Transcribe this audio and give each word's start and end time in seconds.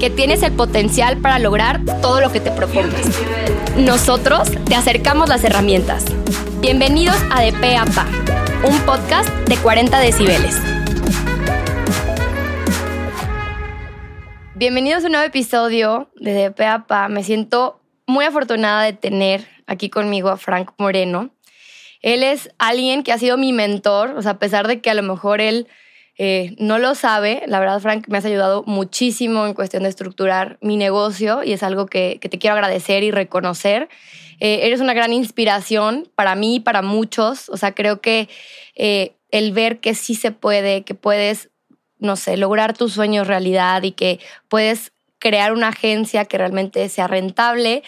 que 0.00 0.08
tienes 0.08 0.42
el 0.42 0.52
potencial 0.52 1.18
para 1.18 1.38
lograr 1.38 1.84
todo 2.00 2.22
lo 2.22 2.32
que 2.32 2.40
te 2.40 2.50
propongas. 2.50 3.06
Nosotros 3.76 4.50
te 4.64 4.74
acercamos 4.74 5.28
las 5.28 5.44
herramientas. 5.44 6.06
Bienvenidos 6.62 7.18
a 7.30 7.42
De 7.42 7.52
Pa, 7.52 8.06
un 8.66 8.78
podcast 8.86 9.28
de 9.46 9.56
40 9.58 10.00
decibeles. 10.00 10.56
Bienvenidos 14.54 15.04
a 15.04 15.06
un 15.08 15.12
nuevo 15.12 15.26
episodio 15.26 16.10
de 16.16 16.32
De 16.32 16.50
Pa. 16.50 17.08
Me 17.10 17.22
siento 17.22 17.82
muy 18.06 18.24
afortunada 18.24 18.84
de 18.84 18.94
tener 18.94 19.46
aquí 19.66 19.90
conmigo 19.90 20.30
a 20.30 20.38
Frank 20.38 20.70
Moreno. 20.78 21.28
Él 22.00 22.22
es 22.22 22.48
alguien 22.58 23.02
que 23.02 23.12
ha 23.12 23.18
sido 23.18 23.36
mi 23.36 23.52
mentor, 23.52 24.14
o 24.16 24.22
sea, 24.22 24.32
a 24.32 24.38
pesar 24.38 24.66
de 24.66 24.80
que 24.80 24.88
a 24.88 24.94
lo 24.94 25.02
mejor 25.02 25.42
él 25.42 25.68
eh, 26.22 26.54
no 26.58 26.78
lo 26.78 26.94
sabe, 26.94 27.44
la 27.46 27.60
verdad, 27.60 27.80
Frank, 27.80 28.06
me 28.08 28.18
has 28.18 28.26
ayudado 28.26 28.62
muchísimo 28.66 29.46
en 29.46 29.54
cuestión 29.54 29.84
de 29.84 29.88
estructurar 29.88 30.58
mi 30.60 30.76
negocio 30.76 31.42
y 31.42 31.54
es 31.54 31.62
algo 31.62 31.86
que, 31.86 32.18
te 32.20 32.38
quiero 32.38 32.56
agradecer 32.56 33.02
y 33.04 33.10
reconocer. 33.10 33.88
Eh, 34.38 34.60
eres 34.64 34.82
una 34.82 34.92
gran 34.92 35.14
inspiración 35.14 36.10
para 36.14 36.34
mí 36.34 36.56
y 36.56 36.60
para 36.60 36.82
muchos. 36.82 37.48
O 37.48 37.56
sea, 37.56 37.74
creo 37.74 38.02
que 38.02 38.28
eh, 38.74 39.14
el 39.30 39.52
ver 39.52 39.80
que 39.80 39.94
sí 39.94 40.14
se 40.14 40.30
puede, 40.30 40.82
que 40.82 40.94
puedes, 40.94 41.48
no 41.98 42.16
sé, 42.16 42.36
lograr 42.36 42.76
tus 42.76 42.92
sueños 42.92 43.26
realidad 43.26 43.82
y 43.82 43.92
que 43.92 44.20
puedes 44.48 44.92
crear 45.20 45.54
una 45.54 45.68
agencia 45.68 46.26
que 46.26 46.36
realmente 46.36 46.86
sea 46.90 47.06
rentable. 47.06 47.82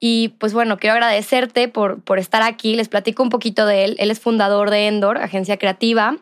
Y 0.00 0.30
pues 0.40 0.52
bueno, 0.54 0.78
quiero 0.78 0.94
agradecerte 0.94 1.68
por, 1.68 2.02
por 2.02 2.18
estar 2.18 2.42
aquí. 2.42 2.74
Les 2.74 2.88
platico 2.88 3.22
un 3.22 3.30
poquito 3.30 3.64
de 3.64 3.84
él. 3.84 3.96
Él 4.00 4.10
es 4.10 4.18
fundador 4.18 4.70
de 4.70 4.88
Endor, 4.88 5.18
agencia 5.18 5.56
creativa. 5.56 6.18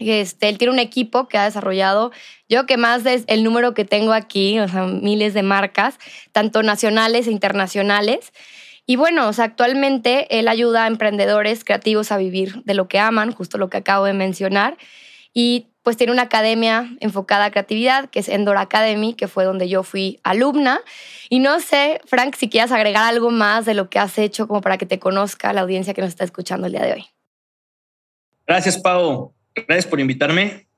Este, 0.00 0.48
él 0.48 0.58
tiene 0.58 0.72
un 0.72 0.78
equipo 0.78 1.28
que 1.28 1.36
ha 1.36 1.44
desarrollado, 1.44 2.10
yo 2.48 2.66
que 2.66 2.78
más 2.78 3.04
es 3.04 3.24
el 3.26 3.44
número 3.44 3.74
que 3.74 3.84
tengo 3.84 4.12
aquí, 4.12 4.58
o 4.58 4.66
sea, 4.66 4.84
miles 4.86 5.34
de 5.34 5.42
marcas, 5.42 5.98
tanto 6.32 6.62
nacionales 6.62 7.26
e 7.26 7.30
internacionales. 7.30 8.32
Y 8.86 8.96
bueno, 8.96 9.30
actualmente 9.36 10.26
él 10.38 10.48
ayuda 10.48 10.84
a 10.84 10.86
emprendedores 10.88 11.64
creativos 11.64 12.10
a 12.10 12.16
vivir 12.16 12.62
de 12.64 12.74
lo 12.74 12.88
que 12.88 12.98
aman, 12.98 13.32
justo 13.32 13.58
lo 13.58 13.68
que 13.68 13.76
acabo 13.76 14.06
de 14.06 14.14
mencionar. 14.14 14.78
Y 15.32 15.66
pues 15.82 15.96
tiene 15.96 16.12
una 16.12 16.22
academia 16.22 16.90
enfocada 17.00 17.46
a 17.46 17.50
creatividad, 17.50 18.10
que 18.10 18.20
es 18.20 18.28
Endor 18.28 18.56
Academy, 18.56 19.14
que 19.14 19.28
fue 19.28 19.44
donde 19.44 19.68
yo 19.68 19.82
fui 19.82 20.18
alumna. 20.22 20.80
Y 21.28 21.38
no 21.38 21.60
sé, 21.60 22.00
Frank, 22.06 22.34
si 22.36 22.48
quieras 22.48 22.72
agregar 22.72 23.04
algo 23.04 23.30
más 23.30 23.64
de 23.64 23.74
lo 23.74 23.88
que 23.88 23.98
has 23.98 24.18
hecho 24.18 24.48
como 24.48 24.60
para 24.60 24.76
que 24.76 24.86
te 24.86 24.98
conozca 24.98 25.52
la 25.52 25.60
audiencia 25.60 25.94
que 25.94 26.00
nos 26.00 26.08
está 26.08 26.24
escuchando 26.24 26.66
el 26.66 26.72
día 26.72 26.82
de 26.82 26.92
hoy. 26.94 27.06
Gracias, 28.46 28.78
Pau. 28.78 29.32
Gracias 29.54 29.86
por 29.86 30.00
invitarme. 30.00 30.68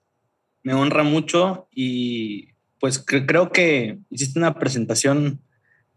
Me 0.63 0.75
honra 0.75 1.03
mucho 1.03 1.69
y 1.71 2.49
pues 2.81 2.99
creo 2.99 3.53
que 3.53 3.99
hiciste 4.11 4.39
una 4.39 4.55
presentación 4.55 5.41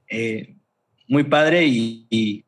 eh, 0.09 0.55
muy 1.07 1.23
padre 1.23 1.65
y, 1.65 2.07
y, 2.09 2.45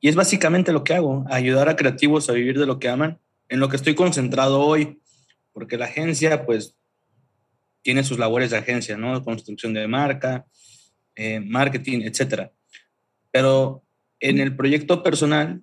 es 0.00 0.16
básicamente 0.16 0.70
lo 0.72 0.84
que 0.84 0.92
hago, 0.92 1.24
ayudar 1.30 1.70
a 1.70 1.76
creativos 1.76 2.28
a 2.28 2.34
vivir 2.34 2.58
de 2.58 2.66
lo 2.66 2.78
que 2.78 2.90
aman, 2.90 3.20
en 3.48 3.58
lo 3.58 3.70
que 3.70 3.76
estoy 3.76 3.94
concentrado 3.94 4.60
hoy, 4.60 5.00
porque 5.52 5.78
la 5.78 5.86
agencia 5.86 6.44
pues 6.44 6.76
tiene 7.80 8.04
sus 8.04 8.18
labores 8.18 8.50
de 8.50 8.58
agencia, 8.58 8.98
¿no? 8.98 9.22
Construcción 9.24 9.72
de 9.72 9.88
marca, 9.88 10.46
eh, 11.14 11.40
marketing, 11.40 12.00
etcétera. 12.02 12.52
Pero 13.30 13.82
en 14.20 14.40
el 14.40 14.54
proyecto 14.56 15.02
personal 15.02 15.62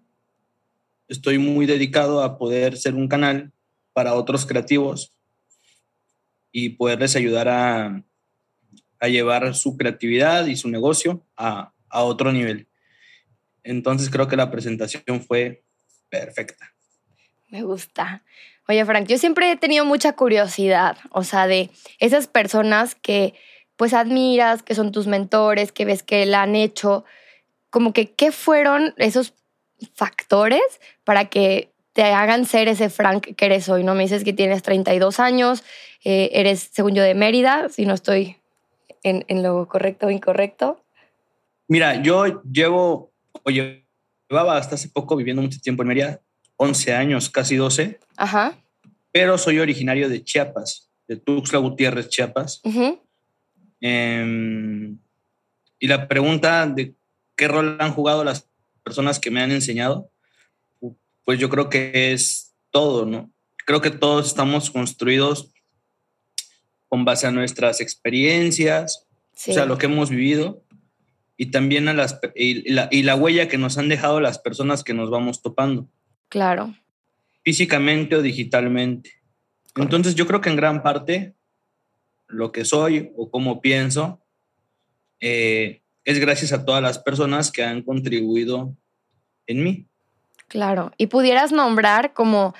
estoy 1.07 1.37
muy 1.37 1.65
dedicado 1.67 2.23
a 2.23 2.37
poder 2.39 2.77
ser 2.77 2.95
un 2.95 3.07
canal 3.07 3.51
para 3.93 4.13
otros 4.13 4.45
creativos 4.45 5.13
y 6.51 6.69
poderles 6.69 7.15
ayudar 7.15 7.47
a, 7.49 8.03
a 8.99 9.07
llevar 9.07 9.53
su 9.55 9.77
creatividad 9.77 10.45
y 10.45 10.55
su 10.55 10.69
negocio 10.69 11.25
a, 11.37 11.73
a 11.89 12.03
otro 12.03 12.31
nivel. 12.31 12.67
Entonces 13.63 14.09
creo 14.09 14.27
que 14.27 14.35
la 14.35 14.51
presentación 14.51 15.21
fue 15.21 15.63
perfecta. 16.09 16.73
Me 17.49 17.63
gusta. 17.63 18.23
Oye, 18.67 18.85
Frank, 18.85 19.07
yo 19.07 19.17
siempre 19.17 19.51
he 19.51 19.57
tenido 19.57 19.85
mucha 19.85 20.13
curiosidad, 20.13 20.97
o 21.11 21.23
sea, 21.23 21.47
de 21.47 21.69
esas 21.99 22.27
personas 22.27 22.95
que 22.95 23.33
pues 23.75 23.93
admiras, 23.93 24.61
que 24.63 24.75
son 24.75 24.91
tus 24.91 25.07
mentores, 25.07 25.71
que 25.71 25.85
ves 25.85 26.03
que 26.03 26.25
la 26.25 26.43
han 26.43 26.55
hecho, 26.55 27.03
como 27.69 27.93
que 27.93 28.11
qué 28.13 28.31
fueron 28.31 28.93
esos 28.97 29.33
factores 29.95 30.61
para 31.03 31.25
que 31.25 31.70
te 31.93 32.03
hagan 32.03 32.45
ser 32.45 32.67
ese 32.67 32.89
Frank 32.89 33.35
que 33.35 33.45
eres 33.45 33.67
hoy, 33.69 33.83
¿no? 33.83 33.95
Me 33.95 34.03
dices 34.03 34.23
que 34.23 34.33
tienes 34.33 34.63
32 34.63 35.19
años, 35.19 35.63
eh, 36.03 36.29
eres, 36.33 36.69
según 36.71 36.95
yo, 36.95 37.03
de 37.03 37.15
Mérida, 37.15 37.69
si 37.69 37.85
no 37.85 37.93
estoy 37.93 38.37
en, 39.03 39.25
en, 39.27 39.43
lo 39.43 39.67
correcto 39.67 40.07
o 40.07 40.09
incorrecto. 40.09 40.83
Mira, 41.67 42.01
yo 42.01 42.41
llevo, 42.43 43.11
o 43.43 43.49
llevaba 43.49 44.57
hasta 44.57 44.75
hace 44.75 44.89
poco 44.89 45.15
viviendo 45.15 45.41
mucho 45.41 45.59
tiempo 45.59 45.83
en 45.83 45.89
Mérida, 45.89 46.21
11 46.57 46.93
años, 46.93 47.29
casi 47.29 47.55
12. 47.55 47.99
Ajá. 48.17 48.57
Pero 49.11 49.37
soy 49.37 49.59
originario 49.59 50.09
de 50.09 50.23
Chiapas, 50.23 50.89
de 51.07 51.17
Tuxtla 51.17 51.59
Gutiérrez, 51.59 52.09
Chiapas. 52.09 52.61
eh, 53.81 54.95
y 55.79 55.87
la 55.87 56.07
pregunta 56.07 56.67
de 56.67 56.93
qué 57.35 57.47
rol 57.47 57.77
han 57.79 57.91
jugado 57.93 58.23
las 58.23 58.47
personas 58.83 59.19
que 59.19 59.31
me 59.31 59.41
han 59.41 59.51
enseñado, 59.51 60.10
pues 61.23 61.39
yo 61.39 61.49
creo 61.49 61.69
que 61.69 62.13
es 62.13 62.53
todo, 62.69 63.05
¿no? 63.05 63.31
Creo 63.65 63.81
que 63.81 63.91
todos 63.91 64.27
estamos 64.27 64.71
construidos 64.71 65.51
con 66.87 67.05
base 67.05 67.27
a 67.27 67.31
nuestras 67.31 67.79
experiencias, 67.79 69.07
o 69.33 69.53
sea, 69.53 69.65
lo 69.65 69.77
que 69.77 69.85
hemos 69.85 70.09
vivido 70.09 70.63
y 71.37 71.47
también 71.47 71.87
a 71.87 71.93
las 71.93 72.19
y 72.35 72.71
la, 72.71 72.87
y 72.91 73.03
la, 73.03 73.15
huella 73.15 73.47
que 73.47 73.57
nos 73.57 73.77
han 73.77 73.89
dejado 73.89 74.19
las 74.19 74.39
personas 74.39 74.83
que 74.83 74.93
nos 74.93 75.09
vamos 75.09 75.41
topando. 75.41 75.89
Claro. 76.29 76.75
Físicamente 77.43 78.15
o 78.15 78.21
digitalmente. 78.21 79.21
Entonces 79.75 80.15
yo 80.15 80.27
creo 80.27 80.41
que 80.41 80.49
en 80.49 80.55
gran 80.55 80.83
parte 80.83 81.33
lo 82.27 82.51
que 82.51 82.65
soy 82.65 83.11
o 83.15 83.31
cómo 83.31 83.61
pienso 83.61 84.21
eh, 85.19 85.81
es 86.03 86.19
gracias 86.19 86.51
a 86.51 86.65
todas 86.65 86.81
las 86.81 86.99
personas 86.99 87.51
que 87.51 87.63
han 87.63 87.83
contribuido 87.83 88.75
en 89.47 89.63
mí. 89.63 89.87
Claro, 90.51 90.91
y 90.97 91.07
pudieras 91.07 91.53
nombrar 91.53 92.11
como 92.11 92.53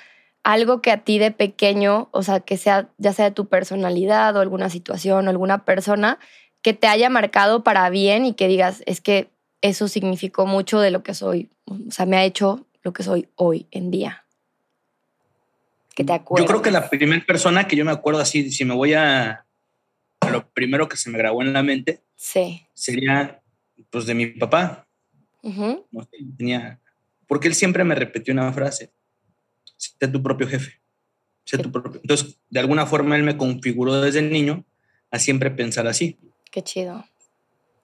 algo 0.44 0.80
que 0.80 0.90
a 0.90 1.04
ti 1.04 1.18
de 1.18 1.30
pequeño, 1.30 2.08
o 2.10 2.22
sea, 2.22 2.40
que 2.40 2.56
sea 2.56 2.88
ya 2.96 3.12
sea 3.12 3.26
de 3.26 3.32
tu 3.32 3.48
personalidad 3.48 4.34
o 4.34 4.40
alguna 4.40 4.70
situación 4.70 5.26
o 5.26 5.30
alguna 5.30 5.66
persona 5.66 6.18
que 6.62 6.72
te 6.72 6.86
haya 6.86 7.10
marcado 7.10 7.62
para 7.62 7.90
bien 7.90 8.24
y 8.24 8.32
que 8.32 8.48
digas, 8.48 8.82
es 8.86 9.02
que 9.02 9.28
eso 9.60 9.88
significó 9.88 10.46
mucho 10.46 10.80
de 10.80 10.90
lo 10.90 11.02
que 11.02 11.12
soy, 11.12 11.50
o 11.66 11.90
sea, 11.90 12.06
me 12.06 12.16
ha 12.16 12.24
hecho 12.24 12.64
lo 12.82 12.94
que 12.94 13.02
soy 13.02 13.28
hoy 13.36 13.66
en 13.70 13.90
día. 13.90 14.24
Que 15.94 16.02
te 16.02 16.14
acuerdas. 16.14 16.46
Yo 16.46 16.48
creo 16.48 16.62
que 16.62 16.70
la 16.70 16.88
primera 16.88 17.22
persona 17.26 17.68
que 17.68 17.76
yo 17.76 17.84
me 17.84 17.92
acuerdo 17.92 18.22
así, 18.22 18.50
si 18.50 18.64
me 18.64 18.74
voy 18.74 18.94
a, 18.94 19.44
a 20.20 20.30
lo 20.30 20.48
primero 20.48 20.88
que 20.88 20.96
se 20.96 21.10
me 21.10 21.18
grabó 21.18 21.42
en 21.42 21.52
la 21.52 21.62
mente, 21.62 22.00
sí. 22.16 22.66
sería 22.72 23.42
pues 23.90 24.06
de 24.06 24.14
mi 24.14 24.28
papá. 24.28 24.86
Uh 25.42 25.84
no 25.90 26.02
sé, 26.04 26.16
tenía 26.38 26.80
porque 27.32 27.48
él 27.48 27.54
siempre 27.54 27.82
me 27.82 27.94
repetió 27.94 28.34
una 28.34 28.52
frase, 28.52 28.92
sé 29.78 30.06
tu 30.06 30.22
propio 30.22 30.46
jefe. 30.46 30.82
Sé 31.46 31.56
tu 31.56 31.72
propio. 31.72 31.98
Entonces, 32.02 32.38
de 32.50 32.60
alguna 32.60 32.84
forma 32.84 33.16
él 33.16 33.22
me 33.22 33.38
configuró 33.38 34.02
desde 34.02 34.20
niño 34.20 34.66
a 35.10 35.18
siempre 35.18 35.50
pensar 35.50 35.86
así. 35.86 36.18
Qué 36.50 36.62
chido. 36.62 37.06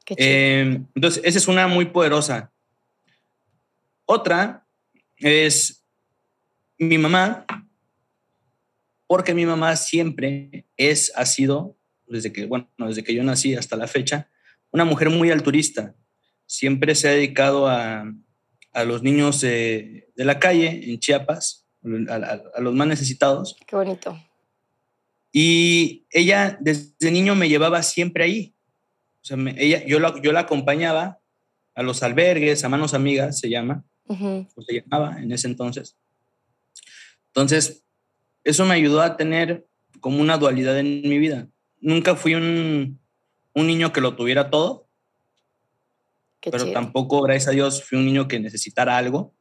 Qué 0.04 0.16
chido. 0.16 0.28
Eh, 0.28 0.82
entonces, 0.94 1.22
esa 1.24 1.38
es 1.38 1.48
una 1.48 1.66
muy 1.66 1.86
poderosa. 1.86 2.52
Otra 4.04 4.66
es 5.16 5.82
mi 6.76 6.98
mamá, 6.98 7.46
porque 9.06 9.32
mi 9.32 9.46
mamá 9.46 9.76
siempre 9.76 10.66
es, 10.76 11.10
ha 11.16 11.24
sido, 11.24 11.74
desde 12.06 12.34
que, 12.34 12.44
bueno, 12.44 12.68
desde 12.76 13.02
que 13.02 13.14
yo 13.14 13.24
nací 13.24 13.54
hasta 13.54 13.76
la 13.76 13.86
fecha, 13.86 14.28
una 14.72 14.84
mujer 14.84 15.08
muy 15.08 15.30
alturista. 15.30 15.94
Siempre 16.44 16.94
se 16.94 17.08
ha 17.08 17.12
dedicado 17.12 17.66
a, 17.66 18.04
a 18.72 18.84
los 18.84 19.02
niños 19.02 19.40
de, 19.40 20.10
de 20.14 20.24
la 20.24 20.38
calle 20.38 20.92
en 20.92 20.98
Chiapas, 20.98 21.66
a, 22.08 22.14
a, 22.14 22.42
a, 22.56 22.60
los 22.60 22.74
más 22.74 22.86
necesitados. 22.86 23.56
Qué 23.66 23.76
bonito. 23.76 24.18
Y 25.32 26.06
ella 26.10 26.56
desde 26.60 27.10
niño 27.10 27.34
me 27.34 27.48
llevaba 27.48 27.82
siempre 27.82 28.24
ahí. 28.24 28.54
ella, 29.56 29.84
yo, 29.86 30.00
la, 30.00 30.20
yo 30.22 30.32
la 30.32 30.40
acompañaba 30.40 31.20
a 31.74 31.82
los 31.82 32.02
albergues, 32.02 32.64
a 32.64 32.68
manos 32.68 32.94
amigas, 32.94 33.38
se 33.38 33.48
llama, 33.48 33.84
o 34.08 34.62
se 34.62 34.80
llamaba 34.80 35.20
en 35.22 35.30
ese 35.30 35.46
entonces. 35.46 35.96
Entonces, 37.28 37.84
eso 38.42 38.64
me 38.64 38.74
ayudó 38.74 39.00
a 39.00 39.16
tener 39.16 39.68
como 40.00 40.20
una 40.20 40.38
dualidad 40.38 40.78
en 40.78 41.02
mi 41.02 41.18
vida. 41.18 41.48
Nunca 41.80 42.16
fui 42.16 42.34
un, 42.34 42.98
un 43.52 43.66
niño 43.66 43.92
que 43.92 44.00
lo 44.00 44.16
tuviera 44.16 44.50
todo, 44.50 44.87
pero 46.42 46.72
tampoco, 46.72 47.22
gracias 47.22 47.48
a 47.48 47.52
Dios, 47.52 47.84
fui 47.84 47.98
un 47.98 48.06
niño 48.06 48.28
que 48.28 48.40
necesitara 48.40 48.96
algo. 48.96 49.34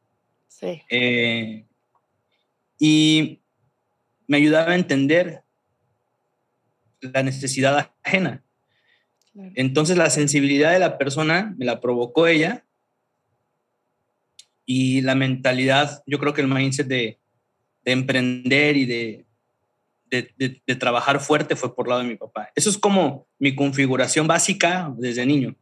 Sí. 0.48 0.82
Eh, 0.90 1.66
y 2.78 3.40
me 4.26 4.36
ayudaba 4.36 4.72
a 4.72 4.76
entender 4.76 5.42
la 7.00 7.22
necesidad 7.22 7.92
ajena. 8.02 8.44
Entonces 9.54 9.96
la 9.96 10.10
sensibilidad 10.10 10.72
de 10.72 10.80
la 10.80 10.98
persona 10.98 11.54
me 11.56 11.64
la 11.64 11.80
provocó 11.80 12.26
ella 12.26 12.64
y 14.66 15.00
la 15.00 15.14
mentalidad, 15.14 16.02
yo 16.06 16.18
creo 16.18 16.34
que 16.34 16.40
el 16.40 16.48
mindset 16.48 16.88
de, 16.88 17.20
emprender 17.84 18.76
y 18.76 18.84
de, 18.84 19.26
de, 20.10 20.76
trabajar 20.76 21.20
fuerte 21.20 21.56
fue 21.56 21.74
por 21.74 21.88
lado 21.88 22.02
de 22.02 22.08
mi 22.08 22.16
papá. 22.16 22.50
Eso 22.54 22.68
es 22.68 22.76
como 22.76 23.28
mi 23.38 23.54
configuración 23.54 24.26
básica 24.26 24.92
desde 24.98 25.24
niño. 25.24 25.56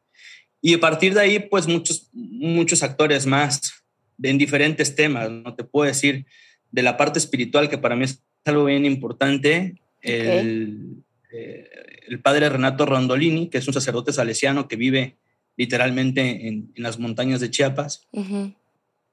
Y 0.66 0.74
a 0.74 0.80
partir 0.80 1.14
de 1.14 1.20
ahí, 1.20 1.38
pues 1.38 1.68
muchos, 1.68 2.08
muchos 2.12 2.82
actores 2.82 3.24
más 3.24 3.84
en 4.20 4.36
diferentes 4.36 4.96
temas. 4.96 5.30
No 5.30 5.54
te 5.54 5.62
puedo 5.62 5.86
decir 5.86 6.26
de 6.72 6.82
la 6.82 6.96
parte 6.96 7.20
espiritual, 7.20 7.68
que 7.68 7.78
para 7.78 7.94
mí 7.94 8.04
es 8.04 8.20
algo 8.44 8.64
bien 8.64 8.84
importante. 8.84 9.76
El, 10.02 11.04
eh, 11.32 11.70
el 12.08 12.20
padre 12.20 12.48
Renato 12.48 12.84
Rondolini, 12.84 13.48
que 13.48 13.58
es 13.58 13.68
un 13.68 13.74
sacerdote 13.74 14.12
salesiano 14.12 14.66
que 14.66 14.74
vive 14.74 15.14
literalmente 15.56 16.48
en, 16.48 16.72
las 16.74 16.98
montañas 16.98 17.38
de 17.38 17.48
Chiapas. 17.52 18.08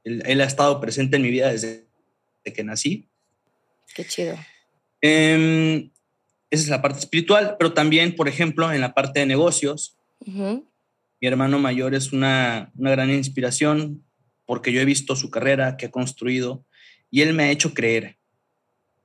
él, 0.03 0.41
ha 0.41 0.45
estado 0.45 0.81
presente 0.81 1.17
en 1.17 1.21
mi 1.21 1.29
vida 1.29 1.51
desde, 1.51 1.85
que 2.43 2.63
nací. 2.63 3.05
Qué 3.93 4.05
chido. 4.05 4.39
Em, 5.01 5.91
esa 6.49 6.63
es 6.63 6.69
la 6.69 6.81
parte 6.81 6.97
espiritual, 6.97 7.57
pero 7.59 7.73
también, 7.73 8.15
por 8.15 8.27
ejemplo, 8.27 8.73
en 8.73 8.81
la 8.81 8.95
parte 8.95 9.19
de 9.19 9.27
negocios. 9.27 9.99
Mi 11.23 11.29
hermano 11.29 11.57
mayor 11.57 11.95
es 11.95 12.11
una, 12.11 12.69
una 12.75 12.91
gran 12.91 13.09
inspiración 13.09 14.03
porque 14.45 14.73
yo 14.73 14.81
he 14.81 14.85
visto 14.85 15.15
su 15.15 15.29
carrera 15.29 15.77
que 15.77 15.85
ha 15.85 15.89
construido 15.89 16.65
y 17.09 17.21
él 17.21 17.33
me 17.33 17.43
ha 17.43 17.51
hecho 17.51 17.73
creer. 17.73 18.17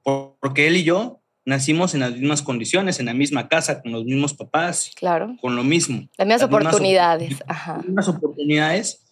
Porque 0.03 0.67
él 0.67 0.79
y 0.79 0.83
yo 0.83 1.23
nacimos 1.45 1.95
en 1.95 2.01
las 2.01 2.11
mismas 2.11 2.43
condiciones, 2.43 2.99
en 2.99 3.07
la 3.07 3.15
misma 3.15 3.49
casa, 3.49 3.81
con 3.81 3.93
los 3.93 4.05
mismos 4.05 4.35
papás. 4.35 4.91
Claro. 4.97 5.37
Con 5.41 5.55
lo 5.55 5.63
mismo. 5.63 6.09
Las 6.17 6.27
mismas 6.27 6.43
oportunidades. 6.43 7.37
Las 7.47 7.85
mismas 7.85 8.09
oportunidades. 8.09 9.07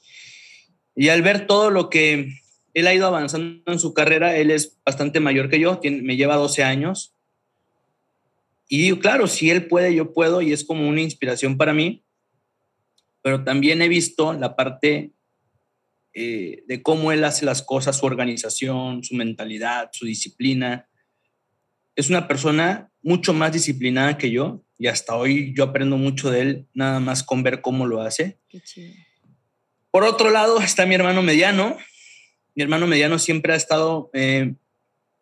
Y 0.96 1.08
al 1.08 1.22
ver 1.22 1.46
todo 1.46 1.70
lo 1.70 1.90
que 1.90 2.30
él 2.74 2.86
ha 2.88 2.92
ido 2.92 3.06
avanzando 3.06 3.70
en 3.70 3.78
su 3.78 3.94
carrera, 3.94 4.36
él 4.36 4.50
es 4.50 4.80
bastante 4.84 5.20
mayor 5.20 5.48
que 5.48 5.60
yo, 5.60 5.80
me 6.02 6.16
lleva 6.16 6.34
12 6.34 6.64
años. 6.64 7.14
Y 8.68 8.98
claro, 8.98 9.28
si 9.28 9.48
él 9.50 9.68
puede, 9.68 9.94
yo 9.94 10.12
puedo, 10.12 10.42
y 10.42 10.52
es 10.52 10.64
como 10.64 10.88
una 10.88 11.02
inspiración 11.02 11.56
para 11.56 11.72
mí. 11.72 12.02
Pero 13.26 13.42
también 13.42 13.82
he 13.82 13.88
visto 13.88 14.34
la 14.34 14.54
parte 14.54 15.10
eh, 16.14 16.62
de 16.68 16.82
cómo 16.82 17.10
él 17.10 17.24
hace 17.24 17.44
las 17.44 17.60
cosas, 17.60 17.98
su 17.98 18.06
organización, 18.06 19.02
su 19.02 19.16
mentalidad, 19.16 19.88
su 19.90 20.06
disciplina 20.06 20.88
es 21.96 22.10
una 22.10 22.28
persona 22.28 22.92
mucho 23.02 23.32
más 23.32 23.52
disciplinada 23.52 24.18
que 24.18 24.30
yo 24.30 24.62
y 24.78 24.86
hasta 24.86 25.16
hoy 25.16 25.52
yo 25.56 25.64
aprendo 25.64 25.96
mucho 25.96 26.30
de 26.30 26.40
él, 26.42 26.66
nada 26.74 27.00
más 27.00 27.22
con 27.22 27.42
ver 27.42 27.62
cómo 27.62 27.86
lo 27.86 28.02
hace. 28.02 28.38
Por 29.90 30.04
otro 30.04 30.30
lado 30.30 30.60
está 30.60 30.84
mi 30.84 30.94
hermano 30.94 31.22
mediano. 31.22 31.78
Mi 32.54 32.62
hermano 32.62 32.86
mediano 32.86 33.18
siempre 33.18 33.54
ha 33.54 33.56
estado 33.56 34.10
eh, 34.12 34.54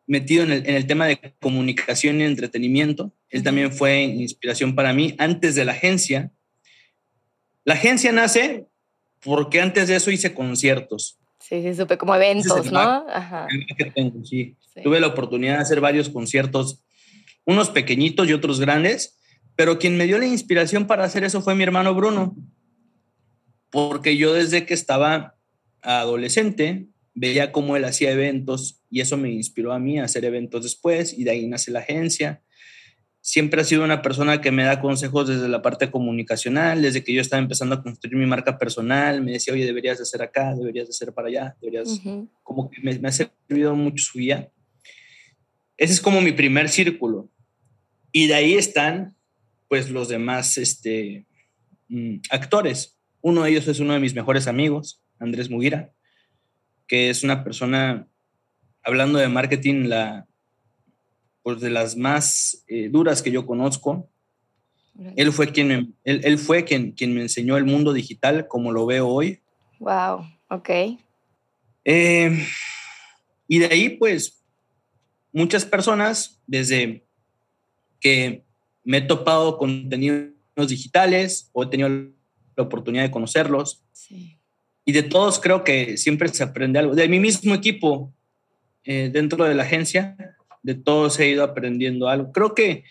metido 0.07 0.43
en 0.43 0.51
el, 0.53 0.87
tema 0.87 1.07
de 1.07 1.35
comunicación 1.41 2.21
y 2.21 2.25
entretenimiento. 2.25 3.15
Él 3.31 3.45
también 3.45 3.73
fue 3.73 4.03
inspiración 4.03 4.75
para 4.75 4.93
mí 4.93 5.15
antes 5.19 5.55
de 5.55 5.65
la 5.65 5.73
agencia. 5.73 6.33
La 7.65 7.75
agencia 7.75 8.13
nace 8.13 8.67
porque 9.21 9.61
antes 9.61 9.89
de 9.89 9.97
eso 9.97 10.11
hice 10.11 10.35
conciertos. 10.35 11.19
Sí, 11.41 11.63
sí, 11.63 11.75
supe 11.75 11.99
como 11.99 12.15
eventos, 12.15 12.71
¿no? 12.71 13.07
Ajá. 13.09 13.47
sí. 14.25 14.57
Tuve 14.83 15.01
la 15.01 15.09
oportunidad 15.09 15.57
de 15.57 15.63
hacer 15.63 15.81
varios 15.81 16.09
conciertos, 16.09 16.83
unos 17.45 17.71
pequeñitos 17.71 18.29
y 18.29 18.33
otros 18.33 18.61
grandes, 18.61 19.19
pero 19.57 19.79
quien 19.79 19.97
me 19.97 20.07
dio 20.07 20.19
la 20.19 20.27
inspiración 20.27 20.87
para 20.87 21.05
hacer 21.05 21.23
eso 21.25 21.43
fue 21.43 21.55
mi 21.55 21.63
hermano 21.63 21.95
Bruno, 21.95 22.37
porque 23.71 24.17
yo 24.17 24.33
desde 24.33 24.67
que 24.67 24.75
estaba 24.75 25.37
adolescente 25.83 26.87
veía 27.15 27.53
cómo 27.53 27.77
él 27.77 27.85
hacía 27.85 28.11
eventos 28.11 28.81
y 28.91 29.01
eso 29.01 29.17
me 29.17 29.31
inspiró 29.31 29.73
a 29.73 29.79
mí 29.79 29.99
a 29.99 30.05
hacer 30.05 30.25
eventos 30.25 30.63
después 30.65 31.17
y 31.17 31.25
de 31.25 31.31
ahí 31.31 31.47
nace 31.47 31.71
la 31.71 31.81
agencia 31.81 32.43
siempre 33.25 33.63
ha 33.63 33.65
sido 33.65 33.85
una 33.85 34.03
persona 34.03 34.43
que 34.43 34.51
me 34.51 34.65
da 34.65 34.83
consejos 34.83 35.27
desde 35.27 35.49
la 35.49 35.63
parte 35.63 35.91
comunicacional, 35.91 36.83
desde 36.83 37.03
que 37.03 37.15
yo 37.15 37.23
estaba 37.23 37.41
empezando 37.41 37.75
a 37.75 37.83
construir 37.83 38.17
mi 38.17 38.27
marca 38.27 38.59
personal, 38.59 39.23
me 39.23 39.33
decía, 39.33 39.55
oye, 39.55 39.65
deberías 39.65 39.97
de 39.97 40.03
hacer 40.03 40.21
acá, 40.21 40.55
deberías 40.55 40.89
de 40.89 40.91
hacer 40.91 41.11
para 41.15 41.29
allá, 41.29 41.57
deberías, 41.63 42.03
como 42.43 42.71
que 42.71 42.83
me, 42.83 43.09
ha 43.09 43.13
servido 43.13 43.75
mucho 43.75 44.05
su 44.05 44.19
guía. 44.19 44.53
Ese 45.79 45.95
es 45.95 46.03
como 46.03 46.21
mi 46.21 46.33
primer 46.33 46.69
círculo. 46.69 47.31
Y 48.13 48.27
de 48.27 48.35
ahí 48.35 48.55
están, 48.57 49.17
pues, 49.69 49.89
los 49.89 50.09
demás 50.09 50.59
este, 50.59 51.25
mm, 51.89 52.17
actores. 52.29 52.99
Uno 53.23 53.45
de 53.45 53.53
ellos 53.53 53.67
es 53.69 53.81
uno 53.81 53.95
de 53.95 54.01
mis 54.01 54.15
mejores 54.15 54.49
amigos, 54.49 55.03
Andrés 55.19 55.49
Mugira, 55.49 55.95
que 56.87 57.09
es 57.09 57.25
una 57.25 57.43
persona, 57.43 58.07
hablando 58.83 59.19
de 59.19 59.29
marketing, 59.29 59.87
la, 59.87 60.29
pues 61.45 61.61
de 61.61 61.71
las 61.71 61.95
más 61.95 62.65
eh, 62.67 62.89
duras 62.89 63.23
que 63.23 63.31
yo 63.31 63.47
conozco. 63.47 64.09
Él 65.15 65.31
fue 65.31 65.53
quien 65.53 65.69
me, 65.69 65.89
él, 66.05 66.39
fue 66.39 66.65
quien, 66.65 66.93
quien 66.93 67.15
me 67.15 67.21
enseñó 67.21 67.57
el 67.57 67.65
mundo 67.65 67.93
digital 67.93 68.49
como 68.49 68.73
lo 68.73 68.87
veo 68.87 69.07
hoy. 69.09 69.41
Wow, 69.79 70.25
ok. 70.49 70.71
Eh, 71.85 72.47
y 73.47 73.59
de 73.59 73.67
ahí, 73.67 73.91
pues, 73.91 74.43
muchas 75.33 75.67
personas, 75.67 76.41
desde 76.47 77.05
que 78.01 78.45
me 78.83 78.99
he 78.99 79.03
topado 79.03 79.59
contenidos 79.59 80.33
digitales 80.57 81.51
o 81.53 81.65
he 81.65 81.67
tenido 81.67 81.91
la 81.91 82.63
oportunidad 82.63 83.03
de 83.03 83.11
conocerlos. 83.11 83.85
Y 84.87 84.93
de 84.93 85.03
todos 85.03 85.41
creo 85.41 85.63
que 85.63 85.99
siempre 85.99 86.29
se 86.29 86.43
aprende 86.43 86.79
algo. 86.79 86.95
De 86.95 87.09
mi 87.09 87.21
mismo 87.21 87.55
equipo 87.55 88.15
eh, 88.85 89.11
dentro 89.13 89.45
de 89.45 89.55
la 89.55 89.65
agencia, 89.65 90.34
de 90.65 90.75
todos 90.75 91.21
he 91.21 91.29
ido 91.29 91.45
aprendiendo 91.45 92.09
algo. 92.09 92.33
Creo 92.33 92.55
que 92.55 92.85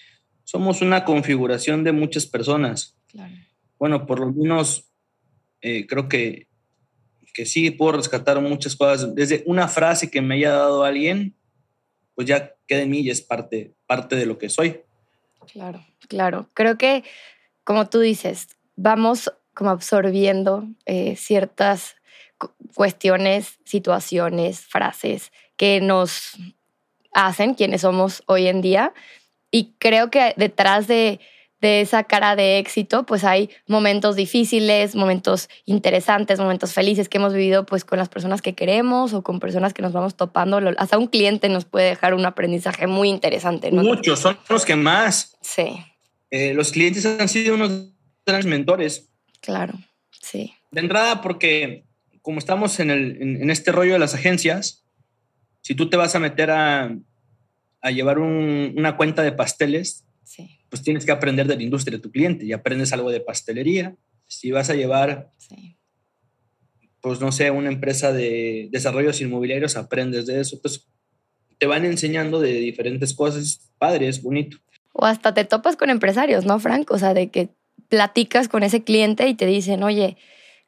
somos 0.44 0.82
una 0.82 1.04
configuración 1.04 1.84
de 1.84 1.92
muchas 1.92 2.26
personas. 2.26 2.96
Bueno, 3.78 4.06
por 4.06 4.20
lo 4.20 4.32
menos 4.32 4.92
eh, 5.62 5.88
creo 5.88 6.08
que, 6.08 6.48
que 7.34 7.46
sí 7.46 7.72
puedo 7.72 7.94
rescatar 7.94 8.40
muchas 8.40 8.76
cosas. 8.76 9.14
Desde 9.16 9.44
una 9.48 9.68
frase 9.68 10.12
que 10.12 10.22
me 10.22 10.36
haya 10.36 10.52
dado 10.54 10.84
alguien, 10.84 11.36
pues 12.14 12.28
ya 12.28 12.54
queda 12.68 12.82
en 12.82 12.92
mí 12.92 13.00
y 13.00 13.10
es 13.10 13.22
parte, 13.22 13.74
parte 13.88 14.16
de 14.16 14.28
lo 14.28 14.38
que 14.38 14.50
soy. 14.50 14.82
Claro, 15.52 15.84
claro. 16.08 16.50
Creo 16.54 16.78
que, 16.78 17.04
como 17.64 17.90
tú 17.90 18.00
dices, 18.00 18.50
vamos 18.76 19.34
como 19.56 19.72
absorbiendo 19.72 20.68
eh, 20.86 21.16
ciertas 21.16 21.96
cuestiones, 22.76 23.60
situaciones, 23.66 24.62
frases 24.62 25.32
que 25.58 25.82
nos 25.82 26.38
hacen 27.14 27.54
quienes 27.54 27.82
somos 27.82 28.24
hoy 28.26 28.48
en 28.48 28.62
día. 28.62 28.94
Y 29.52 29.74
creo 29.78 30.10
que 30.10 30.34
detrás 30.36 30.88
de, 30.88 31.20
esa 31.62 32.04
cara 32.04 32.36
de 32.36 32.58
éxito, 32.58 33.06
pues 33.06 33.24
hay 33.24 33.50
momentos 33.68 34.18
difíciles, 34.18 34.96
momentos 34.96 35.48
interesantes, 35.64 36.38
momentos 36.38 36.74
felices 36.74 37.08
que 37.08 37.20
hemos 37.20 37.34
vivido 37.34 37.66
pues 37.66 37.86
con 37.86 38.00
las 38.00 38.10
personas 38.10 38.42
que 38.42 38.54
queremos 38.54 39.14
o 39.14 39.24
con 39.24 39.40
personas 39.40 39.74
que 39.74 39.82
nos 39.82 39.94
vamos 39.94 40.16
topando. 40.16 40.60
Hasta 40.78 40.98
un 40.98 41.08
cliente 41.08 41.48
nos 41.48 41.64
puede 41.64 41.88
dejar 41.88 42.16
un 42.16 42.26
aprendizaje 42.26 42.86
muy 42.86 43.08
interesante. 43.08 43.72
Muchos, 43.72 44.20
son 44.20 44.38
los 44.50 44.66
que 44.66 44.76
más. 44.76 45.38
Sí. 45.40 45.78
Eh, 46.32 46.54
los 46.54 46.74
clientes 46.74 47.06
han 47.06 47.30
sido 47.30 47.56
unos 47.56 47.94
grandes 48.26 48.46
mentores. 48.46 49.10
Claro, 49.40 49.74
sí. 50.20 50.54
De 50.72 50.82
entrada 50.82 51.22
porque 51.22 51.86
como 52.22 52.40
estamos 52.40 52.80
en, 52.80 52.90
el, 52.90 53.22
en 53.22 53.50
este 53.50 53.72
rollo 53.72 53.94
de 53.94 54.00
las 54.00 54.16
agencias, 54.16 54.83
si 55.64 55.76
tú 55.76 55.90
te 55.90 55.98
vas 55.98 56.14
a 56.14 56.20
meter 56.20 56.52
a, 56.52 56.96
llevar 57.90 58.20
una 58.20 58.96
cuenta 58.96 59.24
de 59.24 59.32
pasteles, 59.32 60.06
pues 60.70 60.84
tienes 60.84 61.06
que 61.06 61.12
aprender 61.12 61.48
de 61.48 61.56
la 61.56 61.64
industria 61.64 61.98
de 61.98 62.02
tu 62.02 62.12
cliente 62.12 62.46
y 62.46 62.54
aprendes 62.54 62.94
algo 62.94 63.10
de 63.12 63.22
pastelería. 63.22 63.96
Si 64.28 64.52
vas 64.52 64.70
a 64.70 64.76
llevar, 64.76 65.32
pues 67.02 67.20
no 67.20 67.32
sé, 67.32 67.50
una 67.52 67.70
empresa 67.70 68.12
de 68.12 68.70
desarrollos 68.72 69.22
inmobiliarios, 69.22 69.76
aprendes 69.76 70.26
de 70.26 70.42
eso. 70.42 70.58
Entonces, 70.58 70.88
te 71.58 71.66
van 71.66 71.86
enseñando 71.86 72.40
de 72.40 72.54
diferentes 72.54 73.14
cosas. 73.14 73.72
Padre, 73.78 74.08
es 74.08 74.22
bonito. 74.22 74.58
O 74.92 75.06
hasta 75.06 75.34
te 75.34 75.46
topas 75.46 75.76
con 75.76 75.90
empresarios, 75.90 76.46
¿no, 76.46 76.60
Frank? 76.60 76.92
O 76.92 77.00
sea, 77.00 77.14
de 77.14 77.30
que 77.30 77.50
platicas 77.88 78.50
con 78.50 78.64
ese 78.64 78.84
cliente 78.84 79.28
y 79.28 79.34
te 79.34 79.46
dicen, 79.46 79.84
oye, 79.84 80.18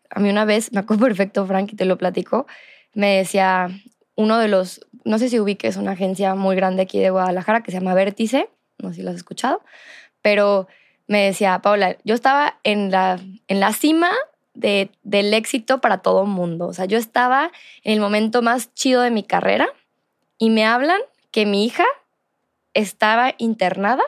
a 0.10 0.20
mí 0.20 0.30
una 0.30 0.46
vez, 0.46 0.72
me 0.72 0.80
acuerdo 0.80 1.06
perfecto, 1.08 1.46
Frank, 1.46 1.74
y 1.74 1.75
te 1.75 1.86
lo 1.86 1.98
platico, 1.98 2.48
me 2.94 3.18
decía 3.18 3.70
uno 4.15 4.38
de 4.38 4.48
los, 4.48 4.86
no 5.03 5.19
sé 5.19 5.29
si 5.29 5.39
ubiques 5.39 5.77
una 5.77 5.91
agencia 5.91 6.36
muy 6.36 6.55
grande 6.55 6.84
aquí 6.84 7.00
de 7.00 7.10
Guadalajara 7.10 7.62
que 7.62 7.72
se 7.72 7.79
llama 7.79 7.93
Vértice, 7.93 8.50
no 8.77 8.89
sé 8.89 8.95
si 8.95 9.01
lo 9.01 9.12
has 9.12 9.17
escuchado, 9.17 9.62
pero 10.22 10.67
me 11.07 11.24
decía, 11.24 11.60
Paula, 11.60 11.98
yo 12.03 12.15
estaba 12.15 12.57
en 12.63 12.91
la, 12.91 13.19
en 13.48 13.60
la 13.60 13.74
cima 13.74 14.10
de, 14.53 14.89
del 15.03 15.34
éxito 15.34 15.81
para 15.81 16.00
todo 16.00 16.24
el 16.24 16.29
mundo. 16.29 16.67
O 16.67 16.74
sea, 16.74 16.86
yo 16.86 16.98
estaba 16.98 17.51
en 17.84 17.93
el 17.93 18.00
momento 18.00 18.41
más 18.41 18.74
chido 18.74 19.01
de 19.01 19.12
mi 19.12 19.24
carrera 19.24 19.67
y 20.38 20.50
me 20.50 20.65
hablan 20.65 21.00
que 21.31 21.45
mi 21.45 21.65
hija 21.65 21.86
estaba 22.74 23.36
internada 23.38 24.03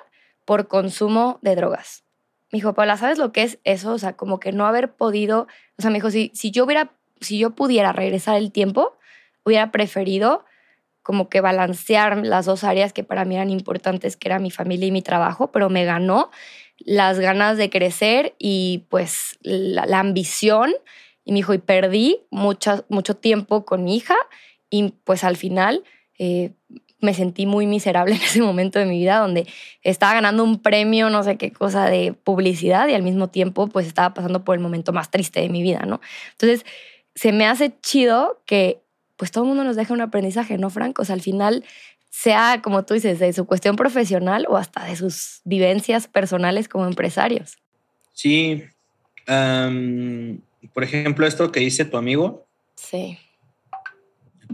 por 0.46 0.68
consumo 0.68 1.40
de 1.42 1.56
drogas. 1.56 2.04
Me 2.52 2.58
dijo, 2.58 2.74
Paula, 2.74 2.98
¿sabes 2.98 3.18
lo 3.18 3.32
que 3.32 3.44
es 3.44 3.60
eso? 3.64 3.92
O 3.92 4.00
sea, 4.00 4.14
como 4.14 4.40
que 4.40 4.54
no 4.54 4.66
haber 4.66 4.94
podido, 4.94 5.48
o 5.78 5.82
sea, 5.82 5.92
me 5.92 5.98
dijo, 5.98 6.10
si, 6.10 6.32
si 6.34 6.52
yo 6.52 6.64
hubiera, 6.64 6.92
si 7.20 7.38
yo 7.38 7.52
pudiera 7.52 7.92
regresar 7.92 8.38
el 8.38 8.52
tiempo, 8.52 8.98
hubiera 9.48 9.72
preferido 9.72 10.46
como 11.04 11.30
que 11.30 11.40
balancear 11.40 12.18
las 12.26 12.46
dos 12.46 12.66
áreas 12.66 12.92
que 12.92 13.04
para 13.04 13.24
mí 13.24 13.36
eran 13.36 13.50
importantes, 13.50 14.18
que 14.18 14.28
era 14.28 14.40
mi 14.40 14.52
familia 14.52 14.88
y 14.88 14.92
mi 14.92 15.02
trabajo, 15.02 15.54
pero 15.54 15.70
me 15.70 15.86
ganó 15.86 16.30
las 16.80 17.20
ganas 17.20 17.58
de 17.58 17.70
crecer 17.70 18.36
y 18.38 18.86
pues 18.90 19.38
la, 19.42 20.00
ambición. 20.00 20.74
Y 21.24 21.32
me 21.32 21.38
dijo, 21.38 21.54
y 21.54 21.60
perdí 21.60 22.20
mucho, 22.30 22.86
mucho 22.90 23.16
tiempo 23.16 23.66
con 23.66 23.86
mi 23.86 23.96
hija 23.96 24.16
y 24.70 24.94
pues 25.06 25.24
al 25.24 25.38
final 25.38 25.86
eh, 26.20 26.52
me 27.00 27.14
sentí 27.14 27.46
muy 27.46 27.68
miserable 27.68 28.16
en 28.16 28.22
ese 28.22 28.42
momento 28.42 28.78
de 28.78 28.86
mi 28.86 29.00
vida 29.00 29.20
donde 29.20 29.48
estaba 29.84 30.14
ganando 30.14 30.44
un 30.44 30.62
premio, 30.62 31.10
no 31.10 31.24
sé 31.24 31.38
qué 31.38 31.54
cosa 31.54 31.86
de 31.86 32.12
publicidad 32.12 32.90
y 32.90 32.94
al 32.94 33.04
mismo 33.04 33.30
tiempo 33.30 33.68
pues 33.68 33.88
estaba 33.88 34.14
pasando 34.14 34.44
por 34.44 34.56
el 34.56 34.62
momento 34.62 34.92
más 34.92 35.10
triste 35.10 35.40
de 35.40 35.48
mi 35.48 35.62
vida, 35.62 35.86
¿no? 35.86 36.02
Entonces, 36.34 36.66
se 37.16 37.32
me 37.32 37.48
hace 37.48 37.74
chido 37.82 38.44
que 38.46 38.82
pues 39.18 39.32
todo 39.32 39.44
el 39.44 39.50
mundo 39.50 39.64
nos 39.64 39.76
deja 39.76 39.94
un 39.94 40.02
aprendizaje, 40.02 40.58
¿no, 40.58 40.70
Frank? 40.70 40.98
O 41.00 41.06
sea, 41.06 41.16
al 41.16 41.22
final, 41.22 41.66
sea 42.10 42.62
como 42.64 42.86
tú 42.86 42.94
dices, 42.94 43.20
de 43.20 43.34
su 43.34 43.46
cuestión 43.46 43.76
profesional 43.76 44.46
o 44.50 44.58
hasta 44.58 44.86
de 44.86 44.96
sus 44.96 45.42
vivencias 45.44 46.08
personales 46.08 46.70
como 46.70 46.88
empresarios. 46.88 47.58
Sí. 48.14 48.64
por 49.26 50.84
ejemplo, 50.84 51.28
esto 51.28 51.52
que 51.52 51.60
dice 51.60 51.86
tu 51.86 51.98
amigo. 51.98 52.48
Sí. 52.76 53.18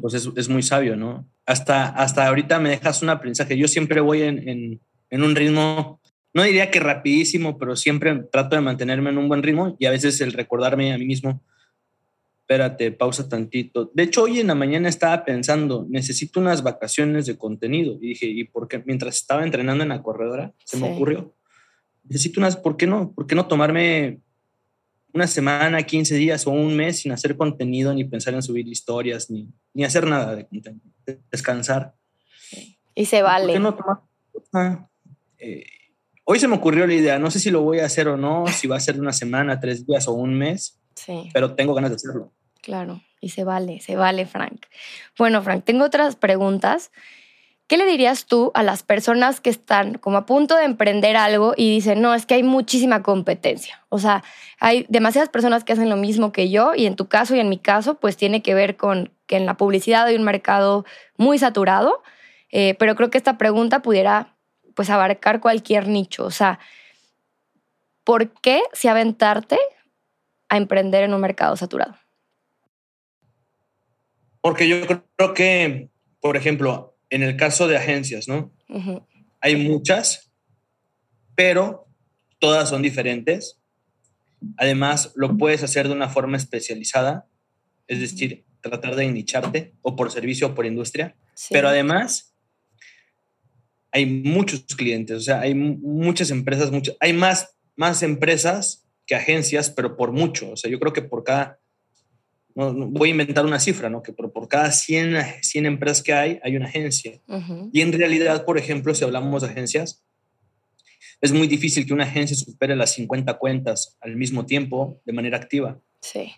Pues 0.02 0.14
es, 0.16 0.50
muy 0.50 0.64
sabio, 0.64 0.96
¿no? 0.96 1.26
Hasta, 1.46 1.88
hasta 1.88 2.28
ahorita 2.28 2.60
me 2.60 2.70
dejas 2.70 3.04
un 3.04 3.10
aprendizaje. 3.10 3.58
Yo 3.58 3.68
siempre 3.68 4.02
voy 4.02 4.24
en, 4.24 4.80
en 5.10 5.24
un 5.24 5.36
ritmo 5.36 6.00
no 6.34 6.44
diría 6.44 6.72
que 6.72 6.80
rapidísimo, 6.80 7.58
pero 7.58 7.76
siempre 7.76 8.24
trato 8.32 8.56
de 8.56 8.62
mantenerme 8.62 9.12
en 9.12 9.20
un 9.20 9.30
buen 9.30 9.44
ritmo 9.44 9.76
y 9.80 9.86
a 9.86 9.92
veces 9.92 10.20
el 10.22 10.34
recordarme 10.34 10.92
a 10.92 10.98
mí 10.98 11.06
mismo, 11.06 11.42
espérate, 12.54 12.92
pausa 12.92 13.28
tantito. 13.28 13.92
De 13.94 14.04
hecho, 14.04 14.24
hoy 14.24 14.40
en 14.40 14.48
la 14.48 14.56
mañana 14.56 14.88
estaba 14.88 15.26
pensando, 15.26 15.88
necesito 15.90 16.40
unas 16.40 16.62
vacaciones 16.62 17.26
de 17.26 17.38
contenido. 17.38 17.98
Y 18.00 18.10
dije, 18.10 18.28
¿y 18.28 18.44
por 18.44 18.68
qué? 18.68 18.84
Mientras 18.86 19.16
estaba 19.16 19.44
entrenando 19.44 19.84
en 19.84 19.90
la 19.90 20.04
corredora, 20.04 20.54
se 20.64 20.78
me 20.78 20.94
ocurrió, 20.94 21.34
necesito 22.04 22.40
unas, 22.40 22.56
¿por 22.56 22.78
qué 22.78 22.86
no? 22.86 23.12
¿Por 23.12 23.26
qué 23.26 23.34
no 23.34 23.48
tomarme 23.48 24.20
una 25.14 25.26
semana, 25.26 25.82
15 25.82 26.16
días 26.16 26.46
o 26.46 26.52
un 26.52 26.76
mes 26.76 27.00
sin 27.00 27.12
hacer 27.12 27.36
contenido, 27.38 27.94
ni 27.94 28.04
pensar 28.04 28.36
en 28.36 28.44
subir 28.44 28.68
historias, 28.68 29.32
ni, 29.32 29.50
ni 29.74 29.84
hacer 29.84 30.06
nada 30.06 30.36
de 30.36 30.46
contenido, 30.46 30.86
descansar? 31.32 31.96
Y 32.94 33.06
se 33.06 33.24
vale. 33.24 33.60
no 33.60 33.76
ah, 34.54 34.88
eh, 35.40 35.66
hoy 36.24 36.40
se 36.40 36.48
me 36.48 36.56
ocurrió 36.56 36.86
la 36.86 36.94
idea, 36.94 37.18
no 37.18 37.32
sé 37.32 37.40
si 37.40 37.50
lo 37.50 37.64
voy 37.64 37.80
a 37.80 37.86
hacer 37.86 38.08
o 38.08 38.18
no, 38.18 38.46
si 38.48 38.68
va 38.68 38.76
a 38.76 38.80
ser 38.80 39.00
una 39.00 39.12
semana, 39.12 39.60
tres 39.60 39.88
días 39.88 40.08
o 40.08 40.14
un 40.14 40.36
mes, 40.36 40.80
Sí. 40.96 41.30
Pero 41.34 41.56
tengo 41.56 41.74
ganas 41.74 41.92
de 41.92 41.96
hacerlo. 41.96 42.34
Claro, 42.64 43.02
y 43.20 43.30
se 43.30 43.44
vale, 43.44 43.82
se 43.82 43.98
vale, 43.98 44.26
Frank. 44.26 44.68
Bueno, 45.18 45.42
Frank, 45.42 45.66
tengo 45.66 45.84
otras 45.84 46.16
preguntas. 46.16 46.92
¿Qué 47.68 47.76
le 47.76 47.86
dirías 47.86 48.26
tú 48.26 48.52
a 48.54 48.64
las 48.64 48.84
personas 48.84 49.42
que 49.42 49.50
están 49.50 49.98
como 49.98 50.16
a 50.16 50.26
punto 50.26 50.56
de 50.56 50.64
emprender 50.64 51.18
algo 51.18 51.54
y 51.58 51.70
dicen, 51.70 52.02
no, 52.02 52.14
es 52.14 52.26
que 52.26 52.36
hay 52.36 52.44
muchísima 52.44 53.04
competencia? 53.04 53.86
O 53.90 54.00
sea, 54.00 54.24
hay 54.62 54.86
demasiadas 54.88 55.30
personas 55.30 55.66
que 55.66 55.74
hacen 55.74 55.90
lo 55.90 55.98
mismo 55.98 56.32
que 56.32 56.50
yo 56.50 56.74
y 56.74 56.86
en 56.86 56.96
tu 56.96 57.10
caso 57.10 57.36
y 57.36 57.42
en 57.42 57.50
mi 57.50 57.58
caso, 57.58 57.96
pues 57.96 58.16
tiene 58.16 58.42
que 58.42 58.54
ver 58.54 58.78
con 58.78 59.12
que 59.28 59.36
en 59.36 59.46
la 59.46 59.58
publicidad 59.58 60.06
hay 60.06 60.16
un 60.16 60.24
mercado 60.24 60.86
muy 61.18 61.40
saturado, 61.40 62.02
eh, 62.50 62.76
pero 62.80 62.96
creo 62.96 63.10
que 63.10 63.18
esta 63.18 63.38
pregunta 63.38 63.82
pudiera 63.82 64.38
pues 64.74 64.90
abarcar 64.90 65.42
cualquier 65.42 65.90
nicho. 65.90 66.24
O 66.24 66.32
sea, 66.32 66.60
¿por 68.06 68.30
qué 68.40 68.62
si 68.72 68.88
aventarte 68.88 69.60
a 70.48 70.56
emprender 70.56 71.04
en 71.04 71.14
un 71.14 71.20
mercado 71.20 71.58
saturado? 71.58 72.03
Porque 74.44 74.68
yo 74.68 74.86
creo 74.86 75.34
que, 75.34 75.90
por 76.20 76.36
ejemplo, 76.36 76.98
en 77.10 77.24
el 77.24 77.38
caso 77.38 77.70
de 77.70 77.78
agencias, 77.78 78.28
¿no? 78.28 78.54
Hay 79.40 79.56
muchas, 79.56 80.34
pero 81.34 81.88
todas 82.40 82.68
son 82.68 82.82
diferentes. 82.82 83.62
Además, 84.58 85.14
lo 85.16 85.38
puedes 85.38 85.64
hacer 85.64 85.88
de 85.88 85.94
una 85.94 86.10
forma 86.10 86.36
especializada, 86.36 87.26
es 87.88 88.02
decir, 88.02 88.44
tratar 88.60 88.98
de 88.98 89.08
nicharte 89.08 89.76
o 89.82 89.96
por 89.96 90.12
servicio 90.12 90.48
o 90.48 90.56
por 90.56 90.66
industria. 90.66 91.16
Pero 91.50 91.70
además, 91.70 92.36
hay 93.94 94.06
muchos 94.06 94.66
clientes, 94.76 95.16
o 95.16 95.22
sea, 95.22 95.40
hay 95.40 95.56
muchas 95.56 96.32
empresas, 96.32 96.70
muchas, 96.70 96.98
hay 97.00 97.14
más, 97.14 97.56
más 97.78 98.04
empresas 98.04 98.86
que 99.06 99.16
agencias, 99.16 99.70
pero 99.70 99.96
por 99.96 100.12
mucho. 100.12 100.52
O 100.52 100.58
sea, 100.58 100.70
yo 100.70 100.82
creo 100.82 100.92
que 100.92 101.02
por 101.02 101.24
cada, 101.24 101.62
voy 102.56 103.10
a 103.10 103.12
inventar 103.12 103.46
una 103.46 103.60
cifra, 103.60 103.90
¿no? 103.90 104.04
Que 104.04 104.14
por, 104.14 104.32
por 104.32 104.48
cada 104.48 104.72
100, 104.72 105.42
100 105.42 105.66
empresas 105.66 106.04
que 106.04 106.14
hay, 106.14 106.40
hay 106.44 106.56
una 106.56 106.68
agencia. 106.68 107.20
Y 107.72 107.82
en 107.82 107.92
realidad, 107.92 108.46
por 108.46 108.58
ejemplo, 108.58 108.94
si 108.94 109.04
hablamos 109.04 109.42
de 109.42 109.50
agencias, 109.50 110.04
es 111.22 111.32
muy 111.32 111.48
difícil 111.48 111.86
que 111.86 111.94
una 111.94 112.04
agencia 112.04 112.36
supere 112.36 112.76
las 112.76 112.94
50 112.94 113.38
cuentas 113.38 113.98
al 114.02 114.16
mismo 114.16 114.46
tiempo 114.46 115.02
de 115.06 115.14
manera 115.14 115.38
activa. 115.38 115.80
Sí. 116.02 116.34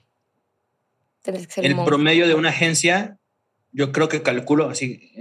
el 1.58 1.76
promedio 1.84 2.28
de 2.28 2.36
una 2.36 2.50
agencia, 2.50 3.18
yo 3.72 3.92
creo 3.92 4.08
que 4.08 4.22
calculo 4.22 4.70
así, 4.70 5.12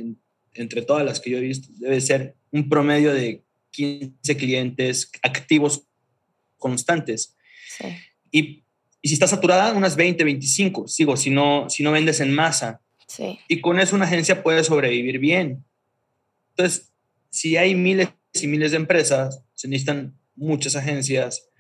entre 0.52 0.82
todas 0.82 1.04
las 1.04 1.18
que 1.20 1.30
yo 1.30 1.38
he 1.38 1.40
visto, 1.40 1.68
debe 1.76 2.00
ser 2.00 2.36
un 2.50 2.68
promedio 2.68 3.14
de 3.14 3.42
15 3.70 4.36
clientes 4.36 5.10
activos 5.22 5.86
constantes. 6.58 7.36
Y, 8.30 8.63
y, 9.04 9.08
si 9.08 9.14
está 9.14 9.26
saturada, 9.26 9.75
unas 9.75 9.96
20, 9.96 10.25
25, 10.25 10.88
sigo, 10.88 11.16
si 11.16 11.30
no, 11.30 11.68
si 11.68 11.82
no 11.82 11.92
vendes 11.92 12.20
en 12.20 12.32
masa. 12.32 12.80
Sí. 13.06 13.38
Y 13.49 13.61
con 13.61 13.78
eso 13.78 13.94
una 13.94 14.06
agencia 14.06 14.42
puede 14.42 14.64
sobrevivir 14.64 15.18
bien. 15.18 15.64
Entonces, 16.50 16.92
si 17.28 17.56
hay 17.56 17.75
miles 17.75 18.08
y 18.32 18.46
miles 18.46 18.70
de 18.70 18.78
empresas, 18.78 19.42
se 19.52 19.68
necesitan 19.68 20.18
muchas 20.34 20.75
agencias. 20.75 21.50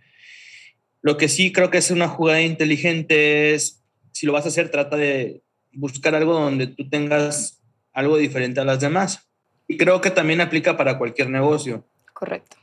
Lo 1.02 1.16
que 1.18 1.28
sí 1.28 1.52
creo 1.52 1.70
que 1.70 1.78
es 1.78 1.90
una 1.90 2.08
jugada 2.08 2.40
inteligente 2.40 3.54
es, 3.54 3.84
si 4.12 4.24
lo 4.24 4.32
vas 4.32 4.46
a 4.46 4.48
hacer, 4.48 4.70
trata 4.70 4.96
de 4.96 5.42
buscar 5.72 6.14
algo 6.14 6.32
donde 6.32 6.68
tú 6.68 6.88
tengas 6.88 7.60
algo 7.92 8.16
diferente 8.16 8.60
a 8.60 8.64
las 8.64 8.80
demás. 8.80 9.28
Y 9.68 9.76
creo 9.76 10.00
que 10.00 10.10
también 10.10 10.40
aplica 10.40 10.76
para 10.76 10.96
cualquier 10.96 11.28
negocio. 11.28 11.86
Correcto 12.14 12.56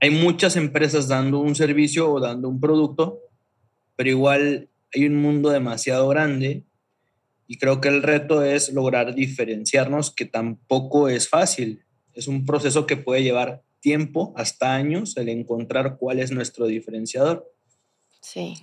hay 0.00 0.10
muchas 0.10 0.56
empresas 0.56 1.08
dando 1.08 1.40
un 1.40 1.54
servicio 1.54 2.10
o 2.10 2.20
dando 2.20 2.48
un 2.48 2.60
producto, 2.60 3.20
pero 3.98 4.10
igual 4.10 4.70
hay 4.94 5.06
un 5.06 5.16
mundo 5.16 5.50
demasiado 5.50 6.06
grande 6.06 6.62
y 7.48 7.58
creo 7.58 7.80
que 7.80 7.88
el 7.88 8.04
reto 8.04 8.44
es 8.44 8.72
lograr 8.72 9.12
diferenciarnos, 9.12 10.12
que 10.12 10.24
tampoco 10.24 11.08
es 11.08 11.28
fácil. 11.28 11.84
Es 12.12 12.28
un 12.28 12.46
proceso 12.46 12.86
que 12.86 12.96
puede 12.96 13.24
llevar 13.24 13.64
tiempo, 13.80 14.32
hasta 14.36 14.76
años, 14.76 15.16
el 15.16 15.28
encontrar 15.28 15.96
cuál 15.96 16.20
es 16.20 16.30
nuestro 16.30 16.66
diferenciador. 16.66 17.52
Sí. 18.20 18.54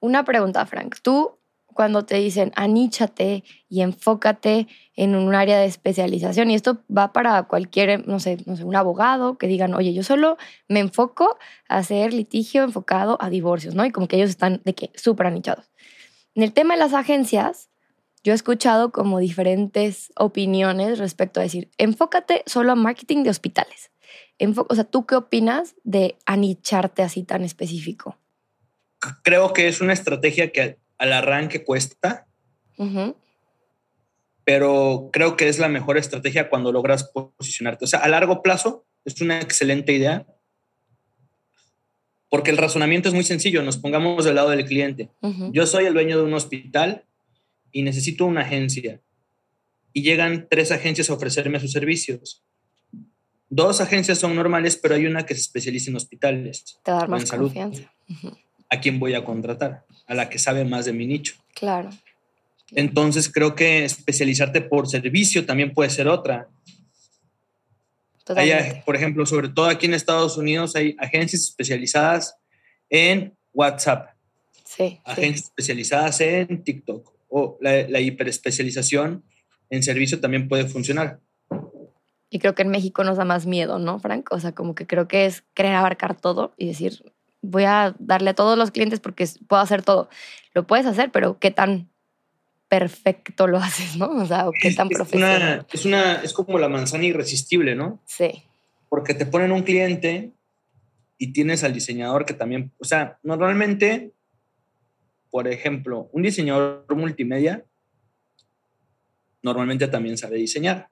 Una 0.00 0.24
pregunta, 0.24 0.64
Frank. 0.64 0.96
Tú 1.02 1.36
cuando 1.74 2.04
te 2.04 2.16
dicen 2.16 2.52
aníchate 2.56 3.44
y 3.68 3.82
enfócate 3.82 4.68
en 4.94 5.14
un 5.14 5.34
área 5.34 5.58
de 5.58 5.66
especialización. 5.66 6.50
Y 6.50 6.54
esto 6.54 6.82
va 6.94 7.12
para 7.12 7.42
cualquier, 7.44 8.06
no 8.06 8.20
sé, 8.20 8.38
no 8.46 8.56
sé, 8.56 8.64
un 8.64 8.76
abogado 8.76 9.38
que 9.38 9.46
digan, 9.46 9.74
oye, 9.74 9.94
yo 9.94 10.02
solo 10.02 10.36
me 10.68 10.80
enfoco 10.80 11.38
a 11.68 11.78
hacer 11.78 12.12
litigio 12.12 12.62
enfocado 12.62 13.18
a 13.20 13.30
divorcios, 13.30 13.74
¿no? 13.74 13.84
Y 13.84 13.90
como 13.90 14.08
que 14.08 14.16
ellos 14.16 14.30
están 14.30 14.60
de 14.64 14.74
que 14.74 14.90
súper 14.94 15.26
anichados. 15.26 15.70
En 16.34 16.42
el 16.42 16.52
tema 16.52 16.74
de 16.74 16.80
las 16.80 16.94
agencias, 16.94 17.68
yo 18.24 18.32
he 18.32 18.36
escuchado 18.36 18.92
como 18.92 19.18
diferentes 19.18 20.12
opiniones 20.16 20.98
respecto 20.98 21.40
a 21.40 21.42
decir, 21.42 21.70
enfócate 21.76 22.42
solo 22.46 22.72
a 22.72 22.76
marketing 22.76 23.24
de 23.24 23.30
hospitales. 23.30 23.90
o 24.38 24.74
sea, 24.74 24.84
¿tú 24.84 25.06
qué 25.06 25.16
opinas 25.16 25.74
de 25.82 26.16
anicharte 26.24 27.02
así 27.02 27.24
tan 27.24 27.42
específico? 27.42 28.18
Creo 29.24 29.52
que 29.52 29.66
es 29.66 29.80
una 29.80 29.92
estrategia 29.92 30.52
que 30.52 30.78
al 31.02 31.12
arranque 31.12 31.64
cuesta, 31.64 32.28
pero 34.44 35.10
creo 35.12 35.36
que 35.36 35.48
es 35.48 35.58
la 35.58 35.66
mejor 35.66 35.98
estrategia 35.98 36.48
cuando 36.48 36.70
logras 36.70 37.10
posicionarte. 37.12 37.84
O 37.84 37.88
sea, 37.88 37.98
a 37.98 38.08
largo 38.08 38.40
plazo 38.40 38.86
es 39.04 39.20
una 39.20 39.40
excelente 39.40 39.92
idea, 39.92 40.24
porque 42.28 42.52
el 42.52 42.56
razonamiento 42.56 43.08
es 43.08 43.16
muy 43.16 43.24
sencillo, 43.24 43.64
nos 43.64 43.78
pongamos 43.78 44.24
del 44.24 44.36
lado 44.36 44.50
del 44.50 44.64
cliente. 44.64 45.10
Yo 45.50 45.66
soy 45.66 45.86
el 45.86 45.94
dueño 45.94 46.18
de 46.18 46.22
un 46.22 46.34
hospital 46.34 47.04
y 47.72 47.82
necesito 47.82 48.24
una 48.24 48.42
agencia. 48.42 49.00
Y 49.92 50.02
llegan 50.02 50.46
tres 50.48 50.70
agencias 50.70 51.10
a 51.10 51.14
ofrecerme 51.14 51.58
sus 51.58 51.72
servicios. 51.72 52.44
Dos 53.50 53.80
agencias 53.80 54.18
son 54.18 54.36
normales, 54.36 54.76
pero 54.76 54.94
hay 54.94 55.06
una 55.06 55.26
que 55.26 55.34
se 55.34 55.40
especializa 55.40 55.90
en 55.90 55.96
hospitales. 55.96 56.78
Te 56.84 56.92
da 56.92 57.08
más 57.08 57.28
confianza. 57.28 57.92
¿A 58.72 58.80
quién 58.80 58.98
voy 58.98 59.12
a 59.12 59.22
contratar? 59.22 59.84
A 60.06 60.14
la 60.14 60.30
que 60.30 60.38
sabe 60.38 60.64
más 60.64 60.86
de 60.86 60.94
mi 60.94 61.06
nicho. 61.06 61.34
Claro. 61.54 61.90
Entonces 62.70 63.30
creo 63.30 63.54
que 63.54 63.84
especializarte 63.84 64.62
por 64.62 64.88
servicio 64.88 65.44
también 65.44 65.74
puede 65.74 65.90
ser 65.90 66.08
otra. 66.08 66.48
por 68.86 68.96
ejemplo, 68.96 69.26
sobre 69.26 69.50
todo 69.50 69.66
aquí 69.66 69.84
en 69.84 69.92
Estados 69.92 70.38
Unidos 70.38 70.74
hay 70.74 70.96
agencias 70.98 71.42
especializadas 71.42 72.34
en 72.88 73.36
WhatsApp. 73.52 74.16
Sí. 74.64 75.00
Agencias 75.04 75.48
especializadas 75.48 76.18
en 76.22 76.64
TikTok. 76.64 77.12
O 77.28 77.58
la, 77.60 77.86
la 77.88 78.00
hiperespecialización 78.00 79.22
en 79.68 79.82
servicio 79.82 80.18
también 80.18 80.48
puede 80.48 80.64
funcionar. 80.66 81.20
Y 82.30 82.38
creo 82.38 82.54
que 82.54 82.62
en 82.62 82.68
México 82.68 83.04
nos 83.04 83.18
da 83.18 83.26
más 83.26 83.44
miedo, 83.44 83.78
¿no, 83.78 83.98
Frank? 83.98 84.32
O 84.32 84.40
sea, 84.40 84.52
como 84.52 84.74
que 84.74 84.86
creo 84.86 85.08
que 85.08 85.26
es 85.26 85.44
querer 85.52 85.74
abarcar 85.74 86.18
todo 86.18 86.54
y 86.56 86.68
decir, 86.68 87.12
voy 87.42 87.64
a 87.64 87.94
darle 87.98 88.30
a 88.30 88.34
todos 88.34 88.56
los 88.56 88.70
clientes 88.70 89.00
porque 89.00 89.28
puedo 89.48 89.60
hacer 89.60 89.82
todo. 89.82 90.08
Lo 90.54 90.66
puedes 90.66 90.86
hacer, 90.86 91.10
pero 91.10 91.38
¿qué 91.38 91.50
tan 91.50 91.90
perfecto 92.68 93.46
lo 93.46 93.58
haces, 93.58 93.96
¿no? 93.96 94.08
O 94.08 94.24
sea, 94.24 94.46
¿qué 94.60 94.72
tan 94.72 94.88
profesional? 94.88 95.66
es, 95.70 95.84
una, 95.84 96.14
es 96.22 96.32
como 96.32 96.58
la 96.58 96.68
manzana 96.68 97.04
irresistible, 97.04 97.74
¿no? 97.74 98.00
Sí. 98.06 98.44
Porque 98.88 99.14
te 99.14 99.26
ponen 99.26 99.52
un 99.52 99.62
cliente 99.62 100.32
y 101.18 101.32
tienes 101.32 101.64
al 101.64 101.72
diseñador 101.72 102.24
que 102.24 102.34
también, 102.34 102.72
o 102.78 102.84
sea, 102.84 103.18
normalmente, 103.22 104.12
por 105.30 105.48
ejemplo, 105.48 106.08
un 106.12 106.22
diseñador 106.22 106.86
multimedia 106.96 107.64
normalmente 109.42 109.88
también 109.88 110.16
sabe 110.16 110.36
diseñar. 110.36 110.88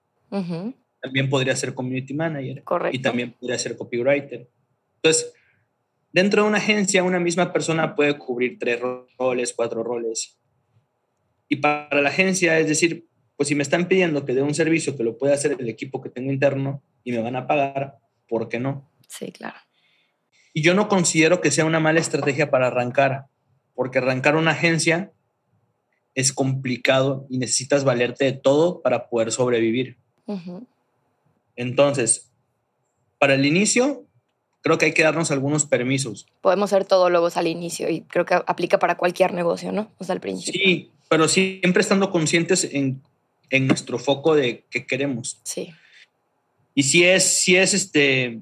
También 1.01 1.31
podría 1.31 1.57
ser 1.57 1.75
community 1.75 2.15
manager. 2.15 2.63
Correcto. 2.63 2.97
Y 2.97 3.01
también 3.01 3.33
podría 3.33 3.59
ser 3.59 3.77
copywriter. 3.77 4.49
Entonces, 4.97 5.33
dentro 6.13 6.43
de 6.43 6.49
una 6.49 6.59
agencia, 6.59 7.03
una 7.03 7.21
misma 7.21 7.53
persona 7.53 7.95
puede 7.95 8.19
cubrir 8.19 8.59
tres 8.59 8.81
roles, 9.19 9.53
cuatro 9.55 9.83
roles. 9.83 10.39
Y 11.49 11.57
para 11.57 12.01
la 12.01 12.09
agencia, 12.11 12.59
es 12.59 12.69
decir, 12.69 13.09
pues 13.37 13.49
si 13.49 13.55
me 13.55 13.63
están 13.63 13.89
pidiendo 13.89 14.25
que 14.25 14.35
dé 14.35 14.43
un 14.43 14.55
servicio 14.55 14.97
que 14.97 15.03
lo 15.03 15.19
pueda 15.19 15.35
hacer 15.35 15.57
el 15.59 15.69
equipo 15.69 16.01
que 16.01 16.11
tengo 16.11 16.31
interno 16.31 16.83
y 17.05 17.13
me 17.13 17.23
van 17.23 17.37
a 17.37 17.47
pagar, 17.47 17.99
¿por 18.29 18.49
qué 18.49 18.61
no? 18.61 18.91
Sí, 19.09 19.33
claro. 19.33 19.57
Y 20.53 20.63
yo 20.63 20.75
no 20.75 20.89
considero 20.89 21.41
que 21.41 21.51
sea 21.51 21.65
una 21.65 21.81
mala 21.81 22.01
estrategia 22.01 22.51
para 22.51 22.67
arrancar, 22.67 23.27
porque 23.75 23.99
arrancar 23.99 24.37
una 24.37 24.51
agencia 24.51 25.13
es 26.15 26.33
complicado 26.33 27.27
y 27.31 27.39
necesitas 27.39 27.85
valerte 27.85 28.25
de 28.27 28.33
todo 28.33 28.83
para 28.83 29.09
poder 29.09 29.33
sobrevivir. 29.33 29.99
Entonces, 31.57 32.33
para 33.19 33.35
el 33.35 33.47
inicio, 33.47 34.07
creo 34.63 34.79
que 34.79 34.87
hay 34.87 34.93
que 34.93 35.03
darnos 35.03 35.31
algunos 35.31 35.67
permisos. 35.67 36.27
Podemos 36.41 36.71
ser 36.71 36.85
todólogos 36.85 37.37
al 37.37 37.47
inicio 37.47 37.89
y 37.89 38.03
creo 38.03 38.25
que 38.25 38.35
aplica 38.35 38.79
para 38.79 38.97
cualquier 38.97 39.33
negocio, 39.33 39.73
¿no? 39.73 39.91
O 39.99 40.05
sea, 40.05 40.15
al 40.15 40.21
principio. 40.21 40.61
Sí, 40.63 40.91
pero 41.09 41.29
siempre 41.29 41.81
estando 41.81 42.11
conscientes 42.11 42.65
en, 42.65 43.03
en 43.51 43.67
nuestro 43.67 43.99
foco 43.99 44.35
de 44.35 44.65
qué 44.71 44.87
queremos. 44.87 45.41
Sí. 45.43 45.73
Y 46.75 46.85
si 46.85 47.05
es, 47.05 47.43
si 47.43 47.57
es 47.57 47.75
este, 47.75 48.41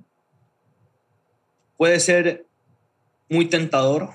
puede 1.77 2.01
ser 2.01 2.45
muy 3.29 3.47
tentador 3.47 4.11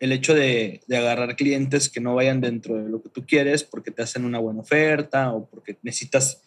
el 0.00 0.12
hecho 0.12 0.34
de, 0.34 0.80
de, 0.88 0.96
agarrar 0.96 1.36
clientes 1.36 1.88
que 1.88 2.00
no 2.00 2.16
vayan 2.16 2.40
dentro 2.40 2.74
de 2.74 2.88
lo 2.88 3.00
que 3.00 3.08
tú 3.08 3.24
quieres 3.24 3.62
porque 3.62 3.92
te 3.92 4.02
hacen 4.02 4.24
una 4.24 4.40
buena 4.40 4.60
oferta 4.60 5.32
o 5.32 5.46
porque 5.46 5.76
necesitas 5.82 6.42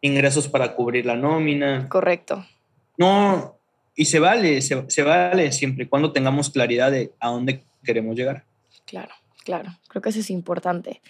ingresos 0.00 0.48
para 0.48 0.74
cubrir 0.74 1.04
la 1.04 1.14
nómina. 1.14 1.86
Correcto. 1.88 2.46
No, 2.96 3.53
y 3.94 4.06
se 4.06 4.18
vale, 4.18 4.60
se, 4.60 5.02
vale 5.02 5.52
siempre 5.52 5.84
y 5.84 5.88
cuando 5.88 6.12
tengamos 6.12 6.50
claridad 6.50 6.90
de 6.90 7.12
a 7.20 7.28
dónde 7.28 7.62
queremos 7.84 8.16
llegar. 8.16 8.44
Claro, 8.86 9.14
claro, 9.44 9.70
creo 9.88 10.02
que 10.02 10.08
eso 10.08 10.20
es 10.20 10.30
importante. 10.30 11.00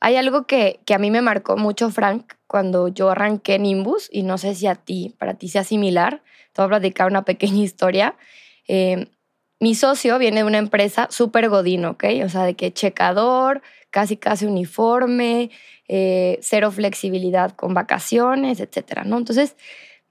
Hay 0.00 0.16
algo 0.16 0.46
que, 0.46 0.80
que, 0.84 0.94
a 0.94 0.98
mí 0.98 1.10
me 1.10 1.22
marcó 1.22 1.56
mucho, 1.56 1.90
Frank, 1.90 2.32
cuando 2.48 2.88
yo 2.88 3.10
arranqué 3.10 3.58
Nimbus, 3.58 4.08
y 4.10 4.24
no 4.24 4.36
sé 4.36 4.54
si 4.54 4.66
a 4.66 4.74
ti, 4.74 5.14
para 5.16 5.34
ti 5.34 5.48
sea 5.48 5.62
similar. 5.62 6.22
Te 6.52 6.60
voy 6.60 6.66
a 6.66 6.68
platicar 6.70 7.06
una 7.06 7.24
pequeña 7.24 7.62
historia. 7.62 8.16
Eh, 8.66 9.06
mi 9.60 9.76
socio 9.76 10.18
viene 10.18 10.38
de 10.38 10.44
una 10.44 10.58
empresa 10.58 11.06
súper 11.10 11.48
godino, 11.48 11.90
¿ok? 11.90 12.04
O 12.24 12.28
sea, 12.28 12.42
de 12.42 12.54
que 12.54 12.72
checador, 12.72 13.62
casi 13.90 14.16
casi 14.16 14.44
uniforme, 14.44 15.50
eh, 15.86 16.38
cero 16.42 16.72
flexibilidad 16.72 17.52
con 17.52 17.72
vacaciones, 17.72 18.58
etcétera, 18.58 19.04
¿no? 19.04 19.18
Entonces, 19.18 19.54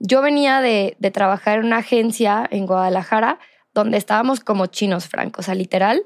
yo 0.01 0.21
venía 0.21 0.61
de, 0.61 0.95
de, 0.99 1.11
trabajar 1.11 1.59
en 1.59 1.65
una 1.65 1.77
agencia 1.77 2.47
en 2.49 2.65
Guadalajara 2.65 3.39
donde 3.73 3.97
estábamos 3.97 4.39
como 4.39 4.65
chinos, 4.65 5.07
Frank, 5.07 5.37
o 5.37 5.43
sea, 5.43 5.55
literal. 5.55 6.03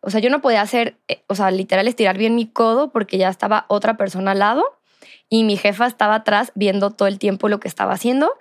O 0.00 0.10
sea, 0.10 0.20
yo 0.20 0.30
no 0.30 0.40
podía 0.40 0.62
hacer, 0.62 0.96
eh, 1.08 1.22
o 1.26 1.34
sea, 1.34 1.50
literal 1.50 1.88
estirar 1.88 2.16
bien 2.16 2.34
mi 2.34 2.46
codo 2.46 2.92
porque 2.92 3.18
ya 3.18 3.28
estaba 3.28 3.66
otra 3.68 3.96
persona 3.96 4.30
al 4.30 4.38
lado 4.38 4.64
y 5.28 5.44
mi 5.44 5.56
jefa 5.56 5.86
estaba 5.86 6.16
atrás 6.16 6.52
viendo 6.54 6.90
todo 6.90 7.08
el 7.08 7.18
tiempo 7.18 7.48
lo 7.48 7.60
que 7.60 7.68
estaba 7.68 7.92
haciendo. 7.92 8.32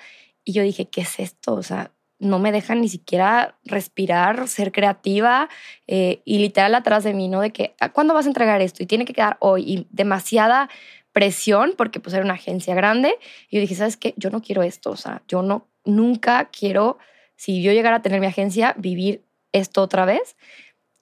Y 0.44 0.54
yo 0.54 0.64
dije, 0.64 0.86
¿qué 0.86 1.02
es 1.02 1.20
esto? 1.20 1.54
O 1.54 1.64
sea, 1.64 1.92
no 2.20 2.38
me 2.38 2.52
dejan 2.52 2.82
ni 2.82 2.90
siquiera 2.90 3.56
respirar, 3.66 4.48
ser 4.48 4.72
creativa 4.72 5.50
eh, 5.88 6.22
y 6.24 6.38
literal 6.38 6.76
atrás 6.76 7.04
de 7.04 7.14
mí, 7.14 7.28
¿no? 7.28 7.42
De 7.42 7.52
que, 7.52 7.76
¿cuándo 7.94 8.14
vas 8.14 8.26
a 8.26 8.30
entregar 8.30 8.62
esto? 8.62 8.84
Y 8.84 8.86
tiene 8.86 9.06
que 9.06 9.14
quedar 9.14 9.38
hoy. 9.40 9.64
Y 9.64 9.88
demasiada 9.90 10.70
presión 11.14 11.74
porque 11.78 12.00
pues 12.00 12.14
era 12.14 12.24
una 12.24 12.36
agencia 12.36 12.76
grande. 12.76 13.16
Y 13.50 13.58
yo 13.58 13.62
dije, 13.62 13.76
¿sabes 13.76 13.98
qué? 13.98 14.14
Yo 14.18 14.30
no 14.30 14.42
quiero 14.42 14.64
esto. 14.64 14.92
O 14.92 14.96
sea, 14.96 15.22
yo 15.28 15.42
no, 15.42 15.68
nunca 15.86 16.50
quiero, 16.50 16.98
si 17.36 17.62
yo 17.62 17.72
llegara 17.72 17.98
a 17.98 18.02
tener 18.02 18.20
mi 18.20 18.28
agencia, 18.28 18.76
vivir 18.78 19.24
esto 19.52 19.82
otra 19.82 20.06
vez. 20.06 20.36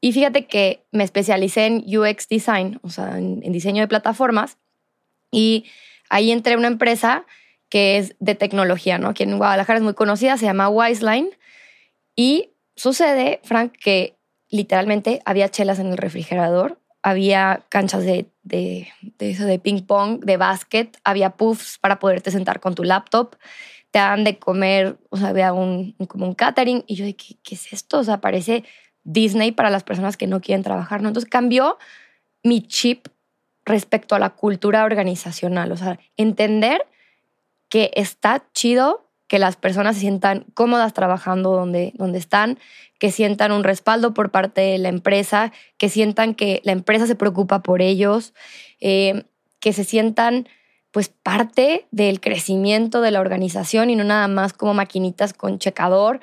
Y 0.01 0.13
fíjate 0.13 0.45
que 0.45 0.83
me 0.91 1.03
especialicé 1.03 1.65
en 1.65 1.83
UX 1.85 2.27
design, 2.29 2.79
o 2.83 2.89
sea, 2.89 3.17
en, 3.17 3.41
en 3.43 3.51
diseño 3.51 3.81
de 3.81 3.87
plataformas. 3.87 4.57
Y 5.31 5.65
ahí 6.09 6.31
entré 6.31 6.53
a 6.53 6.57
una 6.57 6.67
empresa 6.67 7.25
que 7.69 7.97
es 7.97 8.15
de 8.19 8.35
tecnología, 8.35 8.97
¿no? 8.97 9.09
Aquí 9.09 9.23
en 9.23 9.37
Guadalajara 9.37 9.77
es 9.77 9.83
muy 9.83 9.93
conocida, 9.93 10.37
se 10.37 10.45
llama 10.45 10.69
Wiseline. 10.69 11.29
Y 12.15 12.51
sucede, 12.75 13.39
Frank, 13.43 13.73
que 13.73 14.17
literalmente 14.49 15.21
había 15.25 15.49
chelas 15.49 15.79
en 15.79 15.87
el 15.87 15.97
refrigerador, 15.97 16.78
había 17.01 17.65
canchas 17.69 18.03
de, 18.03 18.29
de, 18.43 18.87
eso, 19.19 19.45
de 19.45 19.59
ping 19.59 19.81
pong, 19.81 20.23
de 20.23 20.37
básquet, 20.37 20.97
había 21.03 21.31
puffs 21.31 21.77
para 21.77 21.99
poderte 21.99 22.31
sentar 22.31 22.59
con 22.59 22.75
tu 22.75 22.83
laptop, 22.83 23.35
te 23.91 23.99
dan 23.99 24.23
de 24.23 24.37
comer, 24.37 24.97
o 25.09 25.17
sea, 25.17 25.29
había 25.29 25.53
un, 25.53 25.93
como 26.07 26.27
un 26.27 26.35
catering. 26.35 26.83
Y 26.87 26.95
yo 26.95 27.05
de, 27.05 27.15
¿qué, 27.15 27.35
¿qué 27.41 27.55
es 27.55 27.73
esto? 27.73 27.99
O 27.99 28.03
sea, 28.03 28.21
parece 28.21 28.63
Disney 29.03 29.51
para 29.51 29.69
las 29.69 29.83
personas 29.83 30.17
que 30.17 30.27
no 30.27 30.41
quieren 30.41 30.63
trabajar, 30.63 31.01
¿no? 31.01 31.07
Entonces 31.07 31.29
cambió 31.29 31.77
mi 32.43 32.61
chip 32.61 33.07
respecto 33.65 34.15
a 34.15 34.19
la 34.19 34.31
cultura 34.31 34.83
organizacional, 34.83 35.71
o 35.71 35.77
sea, 35.77 35.99
entender 36.17 36.85
que 37.69 37.91
está 37.93 38.43
chido 38.53 39.08
que 39.29 39.39
las 39.39 39.55
personas 39.55 39.95
se 39.95 40.01
sientan 40.01 40.45
cómodas 40.55 40.93
trabajando 40.93 41.51
donde, 41.51 41.93
donde 41.95 42.17
están, 42.17 42.57
que 42.97 43.11
sientan 43.11 43.51
un 43.51 43.63
respaldo 43.63 44.13
por 44.13 44.31
parte 44.31 44.59
de 44.59 44.79
la 44.79 44.89
empresa, 44.89 45.53
que 45.77 45.87
sientan 45.87 46.33
que 46.33 46.61
la 46.65 46.73
empresa 46.73 47.07
se 47.07 47.15
preocupa 47.15 47.61
por 47.61 47.81
ellos, 47.81 48.33
eh, 48.81 49.23
que 49.61 49.71
se 49.71 49.83
sientan 49.85 50.49
pues 50.91 51.09
parte 51.09 51.85
del 51.91 52.19
crecimiento 52.19 53.01
de 53.01 53.11
la 53.11 53.21
organización 53.21 53.91
y 53.91 53.95
no 53.95 54.03
nada 54.03 54.27
más 54.27 54.51
como 54.51 54.73
maquinitas 54.73 55.33
con 55.33 55.59
checador. 55.59 56.19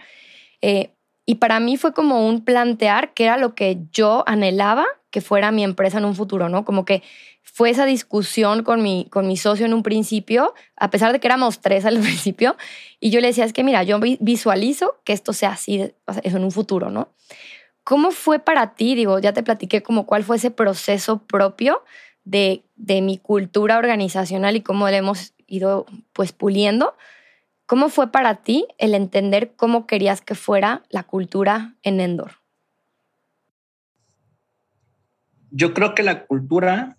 Eh, 0.61 0.90
y 1.25 1.37
para 1.37 1.61
mí 1.61 1.77
fue 1.77 1.95
como 1.95 2.27
un 2.27 2.45
plantear 2.45 3.14
que 3.14 3.25
era 3.25 3.37
lo 3.37 3.55
que 3.55 3.79
yo 3.92 4.25
anhelaba 4.27 4.85
que 5.11 5.21
fuera 5.21 5.53
mi 5.53 5.62
empresa 5.62 5.99
en 5.99 6.05
un 6.05 6.16
futuro, 6.16 6.49
¿no? 6.49 6.64
Como 6.64 6.85
que 6.85 7.05
fue 7.57 7.71
esa 7.71 7.87
discusión 7.87 8.64
con 8.64 8.83
mi, 8.83 9.07
con 9.09 9.27
mi 9.27 9.38
socio 9.38 9.64
en 9.64 9.73
un 9.73 9.83
principio, 9.83 10.53
a 10.77 10.90
pesar 10.90 11.12
de 11.12 11.21
que 11.21 11.27
éramos 11.27 11.62
tres 11.62 11.87
al 11.87 11.99
principio, 12.01 12.55
y 13.01 13.09
yo 13.09 13.23
le 13.23 13.29
decía, 13.29 13.47
es 13.47 13.55
que 13.55 13.64
mira, 13.64 13.83
yo 13.83 13.99
visualizo 14.21 15.01
que 15.05 15.14
esto 15.14 15.33
sea 15.33 15.53
así, 15.53 15.90
eso 16.23 16.37
en 16.37 16.45
un 16.45 16.53
futuro, 16.53 16.90
¿no? 16.90 17.09
¿Cómo 17.83 18.11
fue 18.11 18.40
para 18.40 18.75
ti? 18.75 18.95
Digo, 18.95 19.21
ya 19.21 19.33
te 19.33 19.42
platiqué 19.42 19.83
como 19.83 20.05
cuál 20.05 20.23
fue 20.23 20.37
ese 20.37 20.51
proceso 20.51 21.23
propio 21.23 21.83
de, 22.25 22.62
de 22.75 23.01
mi 23.01 23.16
cultura 23.16 23.79
organizacional 23.79 24.55
y 24.57 24.61
cómo 24.61 24.87
le 24.90 24.99
hemos 24.99 25.33
ido 25.47 25.87
pues 26.12 26.33
puliendo. 26.33 26.95
¿Cómo 27.64 27.88
fue 27.88 28.12
para 28.12 28.35
ti 28.42 28.66
el 28.77 28.95
entender 28.95 29.55
cómo 29.57 29.87
querías 29.87 30.21
que 30.21 30.35
fuera 30.35 30.83
la 30.90 31.05
cultura 31.05 31.75
en 31.83 32.01
Endor? 32.01 32.33
Yo 35.51 35.73
creo 35.73 35.95
que 35.95 36.03
la 36.03 36.27
cultura 36.27 36.99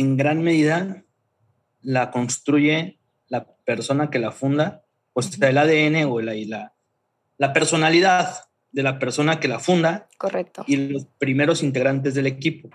en 0.00 0.16
gran 0.16 0.42
medida 0.42 1.04
la 1.82 2.10
construye 2.10 2.98
la 3.28 3.46
persona 3.64 4.10
que 4.10 4.18
la 4.18 4.32
funda, 4.32 4.84
o 5.12 5.22
sea, 5.22 5.48
el 5.50 5.58
ADN 5.58 6.04
o 6.10 6.20
la, 6.20 6.34
la, 6.34 6.74
la 7.38 7.52
personalidad. 7.52 8.28
de 8.72 8.84
la 8.84 9.00
persona 9.00 9.40
que 9.40 9.48
la 9.48 9.58
funda 9.58 10.06
Correcto. 10.16 10.62
y 10.68 10.76
los 10.76 11.04
primeros 11.18 11.64
integrantes 11.64 12.14
del 12.14 12.26
equipo, 12.28 12.70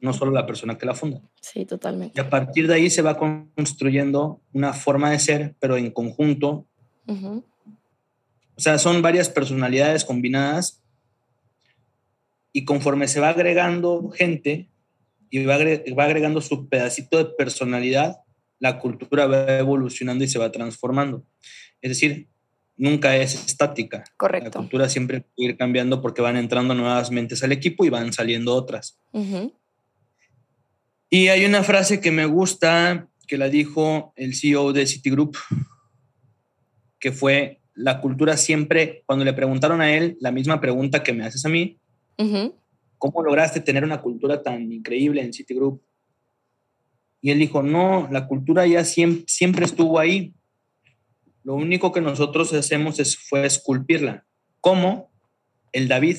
no 0.00 0.12
solo 0.12 0.30
la 0.30 0.46
persona 0.46 0.78
que 0.78 0.86
la 0.86 0.94
funda. 0.94 1.20
Sí, 1.40 1.64
totalmente. 1.66 2.14
Y 2.16 2.20
a 2.24 2.30
partir 2.30 2.68
de 2.68 2.74
ahí 2.74 2.88
se 2.88 3.02
va 3.02 3.16
construyendo 3.18 4.40
una 4.52 4.72
forma 4.72 5.10
de 5.10 5.18
ser, 5.18 5.56
pero 5.58 5.76
en 5.76 5.90
conjunto. 5.90 6.66
O 8.56 8.60
sea, 8.60 8.78
son 8.78 9.02
varias 9.02 9.28
personalidades 9.28 10.04
combinadas 10.04 10.80
y 12.52 12.64
conforme 12.64 13.08
se 13.08 13.18
va 13.18 13.30
agregando 13.30 14.08
gente 14.10 14.68
y 15.32 15.46
va, 15.46 15.56
va 15.56 16.04
agregando 16.04 16.42
su 16.42 16.68
pedacito 16.68 17.16
de 17.16 17.24
personalidad, 17.24 18.18
la 18.58 18.78
cultura 18.78 19.26
va 19.26 19.58
evolucionando 19.58 20.22
y 20.22 20.28
se 20.28 20.38
va 20.38 20.52
transformando. 20.52 21.24
Es 21.80 21.90
decir, 21.90 22.28
nunca 22.76 23.16
es 23.16 23.46
estática. 23.46 24.04
Correcto. 24.18 24.50
La 24.50 24.60
cultura 24.60 24.88
siempre 24.90 25.22
puede 25.22 25.50
ir 25.50 25.56
cambiando 25.56 26.02
porque 26.02 26.20
van 26.20 26.36
entrando 26.36 26.74
nuevas 26.74 27.10
mentes 27.10 27.42
al 27.42 27.50
equipo 27.50 27.86
y 27.86 27.88
van 27.88 28.12
saliendo 28.12 28.54
otras. 28.54 29.00
Y 31.08 31.28
hay 31.28 31.46
una 31.46 31.62
frase 31.62 32.00
que 32.02 32.10
me 32.10 32.26
gusta 32.26 33.08
que 33.26 33.38
la 33.38 33.48
dijo 33.48 34.12
el 34.16 34.34
CEO 34.34 34.74
de 34.74 34.86
Citigroup, 34.86 35.38
que 36.98 37.10
fue, 37.10 37.62
la 37.74 38.02
cultura 38.02 38.36
siempre, 38.36 39.02
cuando 39.06 39.24
le 39.24 39.32
preguntaron 39.32 39.80
a 39.80 39.94
él 39.94 40.18
la 40.20 40.30
misma 40.30 40.60
pregunta 40.60 41.02
que 41.02 41.14
me 41.14 41.24
haces 41.24 41.46
a 41.46 41.48
mí, 41.48 41.78
¿cómo 43.02 43.20
lograste 43.20 43.58
tener 43.58 43.82
una 43.82 44.00
cultura 44.00 44.44
tan 44.44 44.70
increíble 44.70 45.20
en 45.22 45.32
Citigroup? 45.32 45.82
Y 47.20 47.32
él 47.32 47.40
dijo, 47.40 47.60
no, 47.60 48.08
la 48.12 48.28
cultura 48.28 48.64
ya 48.64 48.84
siempre, 48.84 49.24
siempre 49.26 49.64
estuvo 49.64 49.98
ahí. 49.98 50.32
Lo 51.42 51.54
único 51.54 51.90
que 51.90 52.00
nosotros 52.00 52.52
hacemos 52.52 53.00
es, 53.00 53.16
fue 53.16 53.44
esculpirla. 53.44 54.24
como 54.60 55.10
El 55.72 55.88
David, 55.88 56.16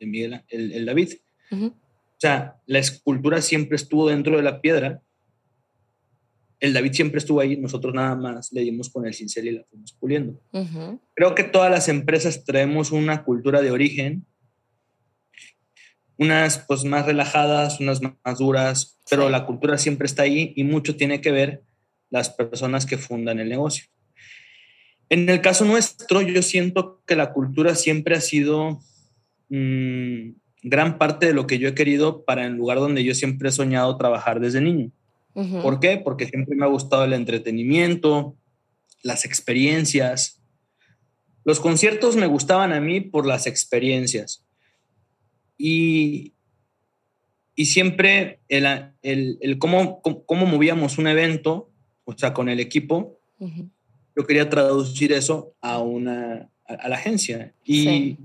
de 0.00 0.06
Miguel, 0.06 0.42
el, 0.48 0.86
David. 0.86 1.16
O 1.50 1.74
sea, 2.16 2.56
la 2.64 2.78
escultura 2.78 3.42
siempre 3.42 3.76
estuvo 3.76 4.08
dentro 4.08 4.38
de 4.38 4.42
la 4.42 4.62
piedra. 4.62 5.02
El 6.60 6.72
David 6.72 6.94
siempre 6.94 7.18
estuvo 7.18 7.40
ahí, 7.40 7.58
nosotros 7.58 7.92
nada 7.92 8.16
más 8.16 8.50
le 8.54 8.62
dimos 8.62 8.88
con 8.88 9.06
el 9.06 9.12
cincel 9.12 9.48
y 9.48 9.50
la 9.50 9.64
fuimos 9.64 9.92
puliendo. 9.92 10.40
Creo 11.12 11.34
que 11.34 11.44
todas 11.44 11.70
las 11.70 11.90
empresas 11.90 12.42
traemos 12.46 12.90
una 12.90 13.22
cultura 13.22 13.60
de 13.60 13.70
origen, 13.70 14.24
unas 16.18 16.58
pues 16.58 16.84
más 16.84 17.06
relajadas, 17.06 17.80
unas 17.80 18.00
más 18.02 18.38
duras, 18.38 19.00
pero 19.10 19.28
la 19.30 19.46
cultura 19.46 19.78
siempre 19.78 20.06
está 20.06 20.22
ahí 20.22 20.52
y 20.56 20.64
mucho 20.64 20.96
tiene 20.96 21.20
que 21.20 21.32
ver 21.32 21.62
las 22.10 22.30
personas 22.30 22.86
que 22.86 22.98
fundan 22.98 23.40
el 23.40 23.48
negocio. 23.48 23.86
En 25.08 25.28
el 25.28 25.40
caso 25.40 25.64
nuestro, 25.64 26.22
yo 26.22 26.42
siento 26.42 27.02
que 27.06 27.16
la 27.16 27.32
cultura 27.32 27.74
siempre 27.74 28.16
ha 28.16 28.20
sido 28.20 28.80
mm, 29.48 30.30
gran 30.62 30.98
parte 30.98 31.26
de 31.26 31.34
lo 31.34 31.46
que 31.46 31.58
yo 31.58 31.68
he 31.68 31.74
querido 31.74 32.24
para 32.24 32.46
el 32.46 32.54
lugar 32.54 32.78
donde 32.78 33.04
yo 33.04 33.14
siempre 33.14 33.48
he 33.48 33.52
soñado 33.52 33.96
trabajar 33.96 34.40
desde 34.40 34.60
niño. 34.60 34.90
¿Por 35.34 35.80
qué? 35.80 35.98
Porque 35.98 36.26
siempre 36.26 36.54
me 36.54 36.64
ha 36.64 36.68
gustado 36.68 37.04
el 37.04 37.12
entretenimiento, 37.12 38.36
las 39.02 39.24
experiencias. 39.24 40.40
Los 41.44 41.58
conciertos 41.58 42.14
me 42.14 42.26
gustaban 42.26 42.72
a 42.72 42.80
mí 42.80 43.00
por 43.00 43.26
las 43.26 43.48
experiencias. 43.48 44.44
Y, 45.56 46.32
y 47.54 47.66
siempre 47.66 48.40
el, 48.48 48.66
el, 49.02 49.58
cómo, 49.58 50.02
cómo, 50.02 50.46
movíamos 50.46 50.98
un 50.98 51.06
evento, 51.06 51.70
o 52.04 52.16
sea, 52.16 52.34
con 52.34 52.48
el 52.48 52.60
equipo, 52.60 53.20
yo 54.16 54.26
quería 54.26 54.48
traducir 54.48 55.12
eso 55.12 55.54
a 55.60 55.78
una 55.78 56.50
a, 56.66 56.88
la 56.88 56.96
agencia. 56.96 57.54
Y 57.64 58.18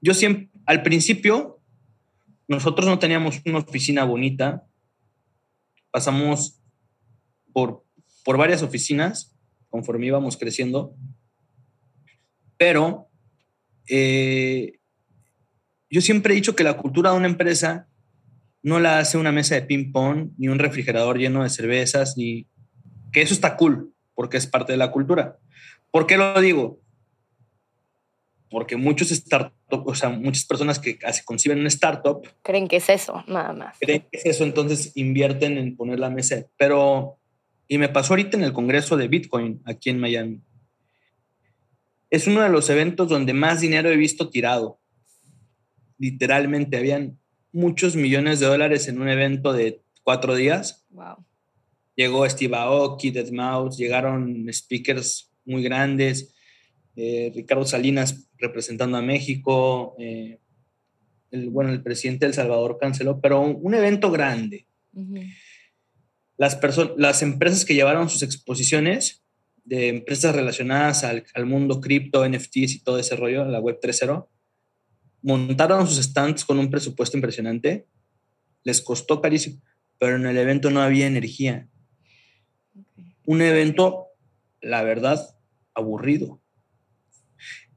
yo 0.00 0.14
siempre, 0.14 0.50
al 0.66 0.82
principio, 0.82 1.60
nosotros 2.48 2.86
no 2.86 2.98
teníamos 2.98 3.40
una 3.44 3.58
oficina 3.58 4.04
bonita. 4.04 4.66
Pasamos 5.90 6.60
por, 7.52 7.84
por 8.24 8.36
varias 8.36 8.62
oficinas 8.62 9.34
conforme 9.70 10.06
íbamos 10.06 10.36
creciendo. 10.36 10.94
Pero 12.56 13.08
eh, 13.88 14.78
yo 15.92 16.00
siempre 16.00 16.32
he 16.32 16.36
dicho 16.36 16.56
que 16.56 16.64
la 16.64 16.78
cultura 16.78 17.10
de 17.10 17.18
una 17.18 17.26
empresa 17.28 17.86
no 18.62 18.80
la 18.80 18.98
hace 18.98 19.18
una 19.18 19.30
mesa 19.30 19.56
de 19.56 19.62
ping-pong, 19.62 20.30
ni 20.38 20.48
un 20.48 20.58
refrigerador 20.58 21.18
lleno 21.18 21.42
de 21.42 21.50
cervezas, 21.50 22.16
ni 22.16 22.46
que 23.12 23.20
eso 23.20 23.34
está 23.34 23.58
cool 23.58 23.92
porque 24.14 24.38
es 24.38 24.46
parte 24.46 24.72
de 24.72 24.78
la 24.78 24.90
cultura. 24.90 25.36
¿Por 25.90 26.06
qué 26.06 26.16
lo 26.16 26.40
digo? 26.40 26.80
Porque 28.50 28.76
muchos 28.76 29.10
startups, 29.10 29.84
o 29.84 29.94
sea, 29.94 30.08
muchas 30.08 30.46
personas 30.46 30.78
que 30.78 30.98
se 31.12 31.24
conciben 31.24 31.60
un 31.60 31.66
startup 31.66 32.26
creen 32.42 32.68
que 32.68 32.76
es 32.76 32.88
eso, 32.88 33.22
nada 33.26 33.52
más. 33.52 33.76
Creen 33.78 34.06
que 34.10 34.16
es 34.16 34.24
eso, 34.24 34.44
entonces 34.44 34.92
invierten 34.94 35.58
en 35.58 35.76
poner 35.76 35.98
la 35.98 36.08
mesa. 36.08 36.46
Pero, 36.56 37.18
y 37.68 37.76
me 37.76 37.90
pasó 37.90 38.14
ahorita 38.14 38.38
en 38.38 38.44
el 38.44 38.54
Congreso 38.54 38.96
de 38.96 39.08
Bitcoin 39.08 39.60
aquí 39.66 39.90
en 39.90 40.00
Miami. 40.00 40.40
Es 42.08 42.26
uno 42.26 42.40
de 42.40 42.48
los 42.48 42.70
eventos 42.70 43.08
donde 43.08 43.34
más 43.34 43.60
dinero 43.60 43.90
he 43.90 43.96
visto 43.96 44.30
tirado. 44.30 44.81
Literalmente, 46.02 46.76
habían 46.76 47.18
muchos 47.52 47.96
millones 47.96 48.40
de 48.40 48.46
dólares 48.46 48.88
en 48.88 49.00
un 49.00 49.08
evento 49.08 49.52
de 49.52 49.80
cuatro 50.02 50.34
días. 50.34 50.84
Wow 50.90 51.24
llegó 51.96 52.28
Steve 52.28 52.56
Aoki, 52.56 53.10
Dead 53.10 53.30
Mouse, 53.30 53.76
llegaron 53.76 54.46
speakers 54.52 55.30
muy 55.44 55.62
grandes, 55.62 56.34
eh, 56.96 57.32
Ricardo 57.34 57.64
Salinas 57.64 58.28
representando 58.38 58.96
a 58.96 59.02
México, 59.02 59.94
eh, 59.98 60.38
el, 61.30 61.50
bueno, 61.50 61.70
el 61.70 61.82
presidente 61.82 62.26
del 62.26 62.34
Salvador 62.34 62.78
canceló, 62.80 63.20
pero 63.20 63.40
un, 63.40 63.74
evento 63.74 64.10
grande. 64.10 64.66
las, 66.36 66.58
las 66.96 67.22
empresas 67.22 67.64
que 67.64 67.74
llevaron 67.74 68.10
sus 68.10 68.22
exposiciones 68.22 69.24
de 69.64 69.88
empresas 69.88 70.34
relacionadas 70.34 71.04
al, 71.04 71.24
al 71.34 71.46
mundo 71.46 71.80
cripto, 71.80 72.28
NFTs 72.28 72.74
y 72.74 72.82
todo 72.82 72.98
ese 72.98 73.16
rollo, 73.16 73.44
la 73.44 73.60
web 73.60 73.78
3.0, 73.80 74.26
montaron 75.22 75.86
sus 75.86 76.04
stands 76.04 76.44
con 76.44 76.58
un 76.58 76.70
presupuesto 76.70 77.16
impresionante, 77.16 77.86
les 78.64 78.80
costó 78.80 79.20
carísimo, 79.20 79.60
pero 79.98 80.16
en 80.16 80.26
el 80.26 80.36
evento 80.36 80.70
no 80.70 80.82
había 80.82 81.06
energía 81.06 81.68
un 83.24 83.42
evento, 83.42 84.08
la 84.60 84.82
verdad, 84.82 85.36
aburrido. 85.74 86.40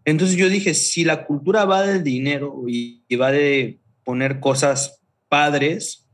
Entonces 0.03 0.37
yo 0.37 0.49
dije, 0.49 0.73
si 0.73 1.03
la 1.03 1.25
cultura 1.25 1.65
va 1.65 1.83
del 1.83 2.03
dinero 2.03 2.63
y, 2.67 3.03
va 3.15 3.31
de 3.31 3.79
poner 4.03 4.39
cosas 4.39 5.01
padres, 5.27 6.07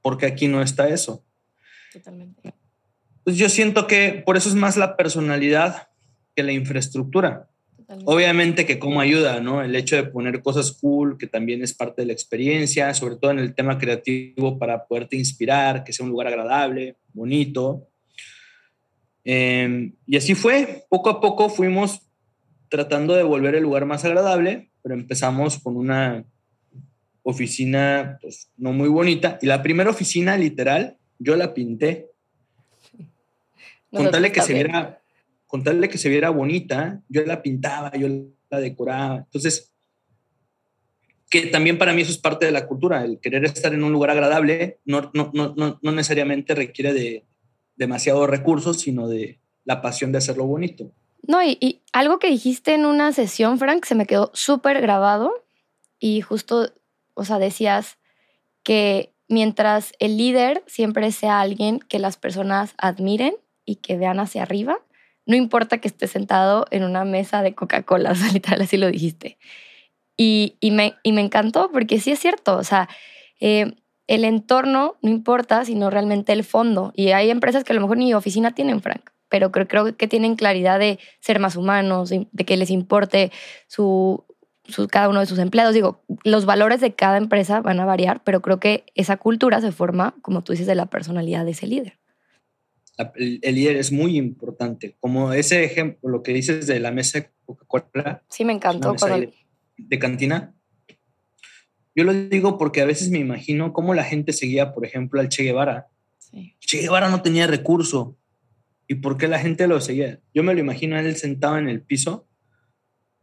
porque 0.00 0.26
aquí 0.26 0.48
no 0.48 0.62
está 0.62 0.88
eso? 0.88 1.24
Totalmente. 1.92 2.54
Pues 3.24 3.36
yo 3.36 3.48
siento 3.48 3.86
que 3.86 4.22
por 4.24 4.36
eso 4.36 4.48
es 4.48 4.54
más 4.54 4.76
la 4.76 4.96
personalidad 4.96 5.88
que 6.34 6.42
la 6.42 6.52
infraestructura. 6.52 7.48
Obviamente 8.04 8.66
que 8.66 8.78
como 8.78 9.00
ayuda, 9.00 9.40
¿no? 9.40 9.62
El 9.62 9.74
hecho 9.76 9.96
de 9.96 10.04
poner 10.04 10.42
cosas 10.42 10.72
cool, 10.72 11.18
que 11.18 11.26
también 11.26 11.62
es 11.62 11.74
parte 11.74 12.02
de 12.02 12.06
la 12.06 12.12
experiencia, 12.12 12.92
sobre 12.94 13.16
todo 13.16 13.30
en 13.30 13.38
el 13.38 13.54
tema 13.54 13.78
creativo 13.78 14.58
para 14.58 14.86
poderte 14.86 15.16
inspirar, 15.16 15.84
que 15.84 15.92
sea 15.92 16.04
un 16.04 16.10
lugar 16.10 16.28
agradable, 16.28 16.96
bonito. 17.12 17.88
Em, 19.24 19.94
y 20.06 20.16
así 20.16 20.34
fue, 20.34 20.84
poco 20.88 21.10
a 21.10 21.20
poco 21.20 21.48
fuimos 21.48 22.02
tratando 22.68 23.14
de 23.14 23.22
volver 23.22 23.54
el 23.54 23.62
lugar 23.62 23.84
más 23.84 24.04
agradable, 24.04 24.70
pero 24.82 24.94
empezamos 24.94 25.58
con 25.58 25.76
una 25.76 26.24
oficina 27.22 28.18
pues, 28.20 28.50
no 28.56 28.72
muy 28.72 28.88
bonita. 28.88 29.38
Y 29.42 29.46
la 29.46 29.62
primera 29.62 29.90
oficina, 29.90 30.36
literal, 30.36 30.96
yo 31.18 31.36
la 31.36 31.54
pinté. 31.54 32.08
Contarle 33.90 34.32
que 34.32 34.40
se 34.40 34.54
viera, 34.54 35.01
contarle 35.52 35.90
que 35.90 35.98
se 35.98 36.08
viera 36.08 36.30
bonita, 36.30 37.02
yo 37.10 37.26
la 37.26 37.42
pintaba, 37.42 37.92
yo 37.92 38.08
la 38.48 38.58
decoraba. 38.58 39.18
Entonces, 39.18 39.70
que 41.28 41.42
también 41.42 41.76
para 41.76 41.92
mí 41.92 42.00
eso 42.00 42.10
es 42.10 42.16
parte 42.16 42.46
de 42.46 42.52
la 42.52 42.66
cultura, 42.66 43.04
el 43.04 43.20
querer 43.20 43.44
estar 43.44 43.74
en 43.74 43.84
un 43.84 43.92
lugar 43.92 44.08
agradable 44.08 44.80
no, 44.86 45.10
no, 45.12 45.30
no, 45.34 45.54
no 45.54 45.92
necesariamente 45.92 46.54
requiere 46.54 46.94
de, 46.94 47.26
demasiados 47.76 48.30
recursos, 48.30 48.80
sino 48.80 49.08
de 49.08 49.40
la 49.64 49.82
pasión 49.82 50.10
de 50.10 50.18
hacerlo 50.18 50.46
bonito. 50.46 50.90
No, 51.22 51.42
y, 51.44 51.82
algo 51.92 52.18
que 52.18 52.30
dijiste 52.30 52.72
en 52.72 52.86
una 52.86 53.12
sesión, 53.12 53.58
Frank, 53.58 53.84
se 53.84 53.94
me 53.94 54.06
quedó 54.06 54.30
súper 54.32 54.80
grabado 54.80 55.44
y 55.98 56.22
justo, 56.22 56.72
o 57.12 57.26
sea, 57.26 57.38
decías 57.38 57.98
que 58.62 59.12
mientras 59.28 59.92
el 59.98 60.16
líder 60.16 60.64
siempre 60.66 61.12
sea 61.12 61.40
alguien 61.40 61.78
que 61.78 61.98
las 61.98 62.16
personas 62.16 62.74
admiren 62.78 63.34
y 63.66 63.76
que 63.76 63.98
vean 63.98 64.18
hacia 64.18 64.42
arriba, 64.42 64.78
no 65.26 65.36
importa 65.36 65.78
que 65.78 65.88
esté 65.88 66.06
sentado 66.08 66.66
en 66.70 66.84
una 66.84 67.04
mesa 67.04 67.42
de 67.42 67.54
Coca-Cola, 67.54 68.10
o 68.12 68.14
sea, 68.14 68.32
literal 68.32 68.62
así 68.62 68.76
lo 68.76 68.90
dijiste. 68.90 69.38
Y, 70.16 70.56
me, 70.70 70.94
y 71.02 71.12
me 71.12 71.20
encantó 71.20 71.70
porque 71.72 71.98
sí 71.98 72.12
es 72.12 72.20
cierto, 72.20 72.56
o 72.56 72.62
sea, 72.62 72.88
eh, 73.40 73.74
el 74.06 74.24
entorno 74.24 74.96
no 75.02 75.10
importa, 75.10 75.64
sino 75.64 75.90
realmente 75.90 76.32
el 76.32 76.44
fondo. 76.44 76.92
Y 76.94 77.10
hay 77.10 77.30
empresas 77.30 77.64
que 77.64 77.72
a 77.72 77.74
lo 77.74 77.80
mejor 77.80 77.96
ni 77.96 78.14
oficina 78.14 78.54
tienen, 78.54 78.82
Frank, 78.82 79.10
pero 79.28 79.50
creo, 79.50 79.66
creo 79.66 79.96
que 79.96 80.06
tienen 80.06 80.36
claridad 80.36 80.78
de 80.78 80.98
ser 81.20 81.40
más 81.40 81.56
humanos, 81.56 82.10
de 82.10 82.44
que 82.44 82.56
les 82.56 82.70
importe 82.70 83.32
su, 83.66 84.24
cada 84.90 85.08
uno 85.08 85.20
de 85.20 85.26
sus 85.26 85.38
empleados. 85.38 85.74
Digo, 85.74 86.02
los 86.24 86.44
valores 86.44 86.80
de 86.80 86.94
cada 86.94 87.16
empresa 87.16 87.60
van 87.60 87.80
a 87.80 87.84
variar, 87.84 88.22
pero 88.22 88.42
creo 88.42 88.60
que 88.60 88.84
esa 88.94 89.16
cultura 89.16 89.60
se 89.60 89.72
forma, 89.72 90.14
como 90.22 90.42
tú 90.42 90.52
dices, 90.52 90.66
de 90.66 90.74
la 90.74 90.86
personalidad 90.86 91.44
de 91.44 91.52
ese 91.52 91.66
líder. 91.66 91.98
El, 93.14 93.40
líder 93.40 93.76
es 93.76 93.92
muy 93.92 94.16
importante. 94.16 94.96
Como 95.00 95.32
ese 95.32 95.64
ejemplo, 95.64 96.10
lo 96.10 96.22
que 96.22 96.32
dices 96.32 96.66
de 96.66 96.80
la 96.80 96.90
mesa 96.90 97.30
Coca-Cola. 97.44 98.22
Sí, 98.28 98.44
me 98.44 98.52
encantó. 98.52 98.94
de, 99.76 99.98
cantina. 99.98 100.54
Yo 101.94 102.04
lo 102.04 102.14
digo 102.14 102.58
porque 102.58 102.80
a 102.80 102.86
veces 102.86 103.10
me 103.10 103.18
imagino 103.18 103.72
cómo 103.72 103.94
la 103.94 104.04
gente 104.04 104.32
seguía, 104.32 104.72
por 104.72 104.84
ejemplo, 104.84 105.20
al 105.20 105.28
Che 105.28 105.42
Guevara. 105.42 105.88
Che 106.60 106.78
Guevara 106.78 107.10
no 107.10 107.22
tenía 107.22 107.46
recurso. 107.46 108.16
¿Y 108.88 108.96
por 108.96 109.16
qué 109.16 109.28
la 109.28 109.38
gente 109.38 109.66
lo 109.66 109.80
seguía? 109.80 110.20
Yo 110.34 110.42
me 110.42 110.54
lo 110.54 110.60
imagino 110.60 110.96
a 110.96 111.00
él 111.00 111.16
sentado 111.16 111.58
en 111.58 111.68
el 111.68 111.82
piso 111.82 112.28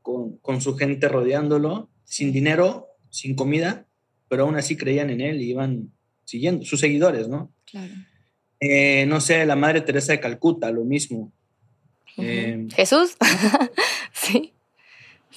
con, 0.01 0.61
su 0.61 0.75
gente 0.75 1.07
rodeándolo, 1.07 1.89
sin 2.03 2.31
dinero, 2.31 2.87
sin 3.09 3.35
comida, 3.35 3.87
pero 4.27 4.43
aún 4.43 4.55
así 4.55 4.75
creían 4.75 5.09
en 5.09 5.21
él 5.21 5.41
y 5.41 5.51
iban 5.51 5.91
siguiendo, 6.25 6.65
sus 6.65 6.79
seguidores, 6.79 7.27
¿no? 7.27 7.53
Claro. 7.65 7.93
Eh, 8.59 9.05
no 9.07 9.21
sé, 9.21 9.45
la 9.45 9.55
Madre 9.55 9.81
Teresa 9.81 10.11
de 10.11 10.19
Calcuta, 10.19 10.71
lo 10.71 10.83
mismo. 10.83 11.31
Eh, 12.17 12.67
Jesús, 12.75 13.15
sí. 14.13 14.53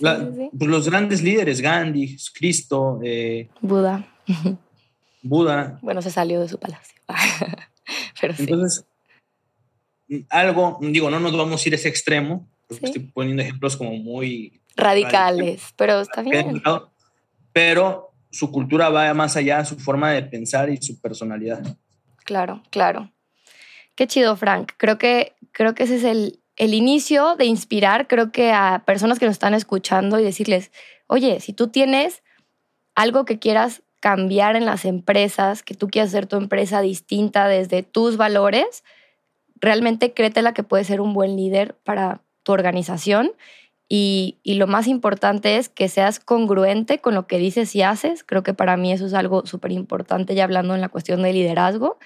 Pues 0.01 0.71
los 0.71 0.89
grandes 0.89 1.23
líderes, 1.23 1.61
Gandhi, 1.61 2.17
Cristo, 2.35 2.99
eh, 3.05 3.49
Buda. 3.61 4.07
Buda. 5.23 5.79
Bueno, 5.83 6.03
se 6.03 6.11
salió 6.11 6.41
de 6.41 6.49
su 6.49 6.59
palacio. 6.59 7.01
Pero 8.21 8.35
Entonces, 8.39 8.85
algo, 10.29 10.79
digo, 10.81 11.11
no 11.11 11.21
nos 11.21 11.37
vamos 11.37 11.65
a 11.65 11.69
ir 11.69 11.75
a 11.75 11.77
ese 11.77 11.89
extremo, 11.89 12.49
estoy 12.69 13.01
poniendo 13.01 13.43
ejemplos 13.43 13.77
como 13.77 13.97
muy 13.97 14.61
radicales, 14.77 15.63
pero 15.77 16.01
está 16.01 16.23
bien. 16.23 16.63
Pero 17.53 18.13
su 18.31 18.51
cultura 18.51 18.89
va 18.89 19.13
más 19.15 19.37
allá, 19.37 19.65
su 19.65 19.79
forma 19.79 20.13
de 20.13 20.23
pensar 20.23 20.71
y 20.71 20.79
su 20.79 20.99
personalidad. 21.01 21.63
Claro, 22.25 22.63
claro. 22.71 23.11
Qué 23.95 24.07
chido, 24.07 24.37
Frank. 24.37 24.73
Creo 24.77 24.99
que, 24.99 25.35
creo 25.53 25.75
que 25.75 25.85
ese 25.85 25.97
es 25.97 26.05
el, 26.05 26.41
el 26.57 26.75
inicio 26.75 27.37
de 27.37 27.45
inspirar, 27.45 28.09
creo 28.09 28.33
que 28.33 28.53
a 28.53 28.83
personas 28.87 29.19
que 29.19 29.27
nos 29.27 29.35
están 29.35 29.55
escuchando 29.55 30.19
y 30.19 30.25
decirles, 30.25 30.71
oye, 31.07 31.41
si 31.41 31.53
tú 31.53 31.69
tienes 31.69 32.23
algo 32.95 33.25
que 33.25 33.39
quieras 33.39 33.83
cambiar 34.01 34.57
en 34.57 34.65
las 34.65 34.85
empresas, 34.85 35.63
que 35.63 35.75
tú 35.75 35.89
quieras 35.89 36.11
hacer 36.11 36.27
tu 36.27 36.37
empresa 36.37 36.81
distinta 36.81 37.47
desde 37.47 37.83
tus 37.83 38.17
valores, 38.17 38.83
realmente 39.57 40.13
créetela 40.13 40.53
que 40.55 40.65
puedes 40.65 40.89
ser 40.89 41.01
un 41.01 41.15
buen 41.15 41.37
líder 41.37 41.75
para 41.85 42.21
tu 42.43 42.53
organización 42.53 43.33
y, 43.95 44.39
lo 44.55 44.67
más 44.67 44.87
importante 44.87 45.59
es 45.59 45.69
que 45.69 45.87
seas 45.87 46.19
congruente 46.19 47.01
con 47.01 47.15
lo 47.15 47.27
que 47.27 47.37
dices 47.37 47.77
y 47.77 47.83
haces. 47.83 48.25
Creo 48.25 48.43
que 48.43 48.55
para 48.55 48.79
mí 48.79 48.91
eso 48.91 49.05
es 49.05 49.13
algo 49.13 49.45
súper 49.45 49.71
importante 49.71 50.35
ya 50.35 50.45
hablando 50.45 50.75
en 50.75 50.81
la 50.81 50.89
cuestión 50.89 51.21
de 51.21 51.35
liderazgo 51.35 51.99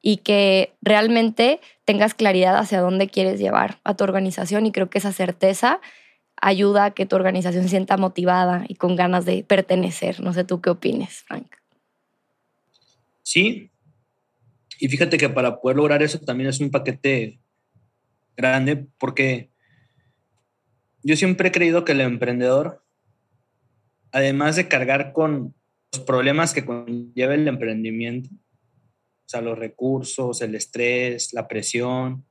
y 0.00 0.18
que 0.18 0.74
realmente 0.80 1.60
tengas 1.84 2.14
claridad 2.14 2.56
hacia 2.56 2.80
dónde 2.80 3.08
quieres 3.08 3.40
llevar 3.40 3.80
a 3.82 3.96
tu 3.96 4.04
organización 4.04 4.64
y 4.64 4.70
creo 4.70 4.90
que 4.90 4.98
esa 4.98 5.10
certeza 5.10 5.80
ayuda 6.40 6.84
a 6.84 6.90
que 6.92 7.04
tu 7.04 7.16
organización 7.16 7.68
sienta 7.68 7.96
motivada 7.96 8.64
y 8.68 8.76
con 8.76 8.94
ganas 8.94 9.24
de 9.24 9.42
pertenecer. 9.42 10.20
No 10.20 10.32
sé 10.34 10.44
tú 10.44 10.60
qué 10.60 10.70
opines, 10.70 11.24
Frank. 11.26 11.50
Sí, 13.24 13.72
y 14.78 14.86
fíjate 14.86 15.16
que 15.16 15.28
para 15.30 15.60
poder 15.60 15.78
lograr 15.78 16.00
eso 16.00 16.20
también 16.20 16.50
es 16.50 16.60
un 16.60 16.70
paquete 16.70 17.40
grande 18.36 18.86
porque 18.98 19.50
yo 21.04 21.16
siempre 21.16 21.48
he 21.48 21.52
creído 21.52 21.84
que 21.84 21.92
el 21.92 22.00
emprendedor, 22.00 22.82
además 24.10 24.56
de 24.56 24.68
cargar 24.68 25.12
con 25.12 25.54
los 25.92 26.02
problemas 26.02 26.54
que 26.54 26.64
conlleva 26.64 27.34
el 27.34 27.46
emprendimiento, 27.46 28.30
o 28.32 29.28
sea, 29.28 29.42
los 29.42 29.58
recursos, 29.58 30.40
el 30.40 30.54
estrés, 30.54 31.32
la 31.32 31.46
presión, 31.46 32.24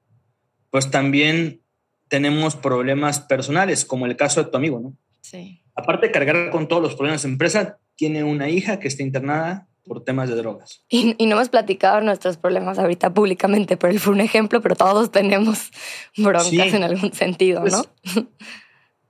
pues 0.69 0.89
también 0.89 1.61
tenemos 2.07 2.55
problemas 2.55 3.19
personales, 3.19 3.85
como 3.85 4.05
el 4.05 4.17
caso 4.17 4.43
de 4.43 4.49
tu 4.49 4.57
amigo, 4.57 4.79
¿no? 4.79 4.97
Sí. 5.21 5.61
Aparte 5.75 6.07
de 6.07 6.11
cargar 6.11 6.49
con 6.49 6.67
todos 6.67 6.81
los 6.81 6.95
problemas, 6.95 7.23
la 7.23 7.29
empresa 7.29 7.79
tiene 7.95 8.23
una 8.23 8.49
hija 8.49 8.79
que 8.79 8.87
está 8.87 9.03
internada 9.03 9.67
por 9.85 10.03
temas 10.03 10.29
de 10.29 10.35
drogas. 10.35 10.83
Y, 10.89 11.15
no 11.19 11.35
hemos 11.35 11.49
platicado 11.49 12.01
nuestros 12.01 12.37
problemas 12.37 12.79
ahorita 12.79 13.13
públicamente, 13.13 13.77
pero 13.77 13.91
él 13.91 13.99
fue 13.99 14.13
un 14.13 14.21
ejemplo, 14.21 14.61
pero 14.61 14.75
todos 14.75 15.11
tenemos 15.11 15.71
broncas 16.17 16.73
en 16.73 16.83
algún 16.83 17.13
sentido, 17.13 17.61
pues, 17.61 17.73
¿no? 17.73 17.85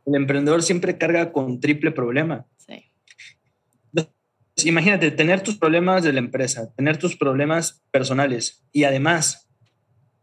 El 0.06 0.16
emprendedor 0.16 0.63
siempre 0.63 0.98
carga 0.98 1.32
con 1.32 1.60
triple 1.60 1.92
problema. 1.92 2.46
Sí. 2.58 2.92
Imagínate, 4.66 5.12
tener 5.12 5.42
tus 5.42 5.58
problemas 5.58 6.04
de 6.04 6.13
la 6.13 6.20
empresa, 6.20 6.74
tener 6.76 6.98
tus 6.98 7.16
problemas 7.16 7.84
personales 7.92 8.63
y 8.72 8.84
además 8.84 9.50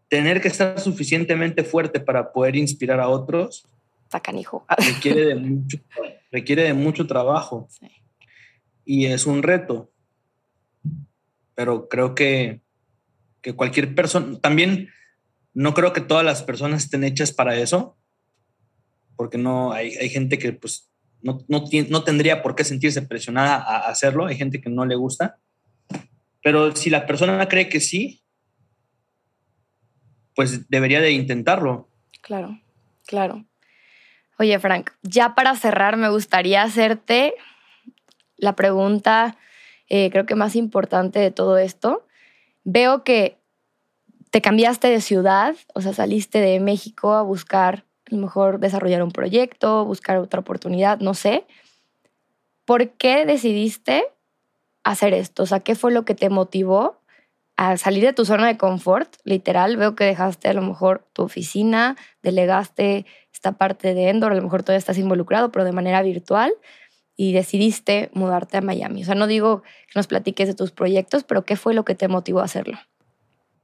tener 0.09 0.41
que 0.41 0.49
estar 0.49 0.79
suficientemente 0.81 1.65
fuerte 1.65 2.01
para 2.01 2.33
poder 2.33 2.57
inspirar 2.57 3.01
a 3.01 3.09
otros. 3.09 3.67
Sacanijo. 4.11 4.67
Requiere 4.79 5.27
de 5.27 5.35
mucho, 5.37 5.79
requiere 6.31 6.63
de 6.65 6.75
mucho 6.75 7.07
trabajo. 7.07 7.69
Sí. 7.71 7.89
Y 8.85 9.07
es 9.07 9.27
un 9.27 9.43
reto. 9.43 9.93
Pero 11.55 11.89
creo 11.89 12.15
que, 12.15 12.61
que 13.43 13.55
cualquier 13.55 13.95
persona, 13.95 14.39
también 14.41 14.89
no 15.53 15.75
creo 15.75 15.93
que 15.93 16.01
todas 16.01 16.25
las 16.25 16.43
personas 16.43 16.85
estén 16.85 17.05
hechas 17.05 17.33
para 17.33 17.57
eso 17.57 18.00
porque 19.21 19.37
no 19.37 19.73
hay, 19.73 19.97
hay 19.97 20.09
gente 20.09 20.39
que 20.39 20.55
pues 20.55 20.91
no, 21.21 21.45
no, 21.47 21.65
no, 21.91 22.05
tendría 22.05 22.41
por 22.41 22.55
qué 22.55 22.65
sentirse 22.65 23.03
presionada 23.03 23.57
a 23.57 23.91
hacerlo, 23.91 24.25
hay 24.25 24.35
gente 24.39 24.63
que 24.63 24.71
no 24.71 24.87
le 24.87 24.97
gusta, 24.97 25.39
pero 26.43 26.75
si 26.75 26.89
la 26.89 27.05
persona 27.05 27.47
cree 27.47 27.69
que 27.69 27.81
sí, 27.81 28.25
pues 30.35 30.71
debería 30.71 31.03
de 31.03 31.11
intentarlo. 31.11 31.91
Claro, 32.23 32.63
claro. 33.07 33.45
Oye, 34.39 34.59
Frank, 34.59 34.93
ya 35.03 35.35
para 35.35 35.55
cerrar 35.55 35.99
me 35.99 36.09
gustaría 36.09 36.63
hacerte 36.63 37.35
la 38.39 38.57
pregunta, 38.57 39.37
eh, 39.91 40.09
creo 40.11 40.25
que 40.25 40.35
más 40.35 40.57
importante 40.57 41.19
de 41.19 41.31
todo 41.31 41.59
esto. 41.59 42.07
Veo 42.65 43.05
que 43.05 43.37
te 44.31 44.41
cambiaste 44.41 44.89
de 44.89 45.03
ciudad, 45.03 45.57
o 45.75 45.83
sea, 45.83 45.93
saliste 45.93 46.41
de 46.41 46.59
México 46.59 47.13
a 47.13 47.21
buscar 47.21 47.85
a 48.11 48.15
lo 48.15 48.21
mejor 48.21 48.61
desarrollar 48.61 49.03
un 49.03 49.13
proyecto, 49.13 49.85
buscar 49.85 50.19
otra 50.19 50.41
oportunidad, 50.41 51.01
no 51.01 51.15
sé. 51.15 51.47
¿Por 52.65 52.91
qué 52.93 53.27
decidiste 53.27 54.05
hacer 54.85 55.15
esto? 55.15 55.43
O 55.45 55.47
sea, 55.47 55.61
¿qué 55.61 55.75
fue 55.75 55.93
lo 55.93 56.05
que 56.05 56.15
te 56.15 56.31
motivó 56.31 57.01
a 57.57 57.77
salir 57.77 58.05
de 58.05 58.13
tu 58.13 58.25
zona 58.25 58.47
de 58.47 58.57
confort? 58.57 59.17
Literal, 59.25 59.77
veo 59.77 59.95
que 59.95 60.05
dejaste 60.05 60.49
a 60.49 60.55
lo 60.55 60.63
mejor 60.63 61.07
tu 61.13 61.23
oficina, 61.23 61.97
delegaste 62.23 63.07
esta 63.33 63.53
parte 63.53 63.95
de 63.95 64.09
Endor, 64.09 64.33
a 64.33 64.35
lo 64.35 64.43
mejor 64.43 64.63
todavía 64.63 64.79
estás 64.79 64.99
involucrado, 64.99 65.53
pero 65.53 65.65
de 65.65 65.73
manera 65.73 66.03
virtual, 66.03 66.53
y 67.17 67.33
decidiste 67.33 68.11
mudarte 68.15 68.57
a 68.57 68.61
Miami. 68.63 69.03
O 69.03 69.05
sea, 69.05 69.15
no 69.15 69.27
digo 69.27 69.63
que 69.63 69.93
nos 69.95 70.07
platiques 70.07 70.49
de 70.49 70.55
tus 70.55 70.73
proyectos, 70.73 71.25
pero 71.25 71.45
¿qué 71.45 71.57
fue 71.57 71.75
lo 71.75 71.85
que 71.85 71.95
te 71.95 72.09
motivó 72.09 72.41
a 72.41 72.45
hacerlo? 72.45 72.79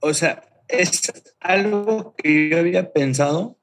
O 0.00 0.12
sea, 0.14 0.42
es 0.68 1.12
algo 1.40 2.14
que 2.16 2.50
yo 2.50 2.59
había 2.59 2.92
pensado 2.92 3.55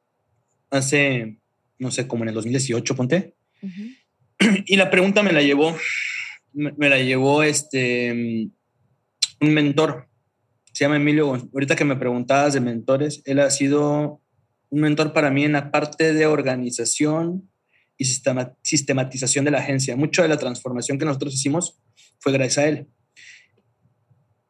hace, 0.73 1.37
no 1.77 1.91
sé, 1.91 2.07
como 2.07 2.23
en 2.23 2.29
el 2.29 2.35
2018, 2.35 2.95
ponte. 2.95 3.35
Y 4.65 4.75
la 4.75 4.89
pregunta 4.89 5.23
me 5.23 5.31
la 5.31 5.41
llevó, 5.41 5.75
me, 6.51 6.89
la 6.89 6.99
llevó 6.99 7.43
este, 7.43 8.11
un 8.11 9.53
mentor, 9.53 10.09
se 10.73 10.83
llama 10.83 10.97
Emilio. 10.97 11.33
Ahorita 11.53 11.75
que 11.75 11.85
me 11.85 11.95
preguntabas 11.95 12.53
de 12.53 12.59
mentores, 12.59 13.21
él 13.25 13.39
ha 13.39 13.49
sido 13.49 14.21
un 14.69 14.81
mentor 14.81 15.13
para 15.13 15.29
mí 15.29 15.45
en 15.45 15.53
la 15.53 15.71
parte 15.71 16.13
de 16.13 16.25
organización 16.25 17.49
y 17.97 18.05
sistematización 18.05 19.45
de 19.45 19.51
la 19.51 19.59
agencia. 19.59 19.95
Mucho 19.95 20.23
de 20.23 20.27
la 20.27 20.37
transformación 20.37 20.97
que 20.97 21.05
nosotros 21.05 21.35
hicimos 21.35 21.79
fue 22.19 22.33
gracias 22.33 22.57
a 22.57 22.67
él. 22.67 22.87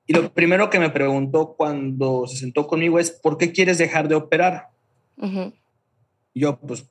Y 0.08 0.14
lo 0.14 0.34
primero 0.34 0.70
que 0.70 0.80
me 0.80 0.90
preguntó 0.90 1.56
cuando 1.56 2.26
se 2.28 2.38
sentó 2.38 2.68
conmigo 2.68 3.00
es, 3.00 3.12
¿por 3.12 3.38
qué 3.38 3.52
quieres 3.52 3.78
dejar 3.78 4.08
de 4.08 4.16
operar? 4.16 4.70
Yo, 6.34 6.60
pues, 6.60 6.86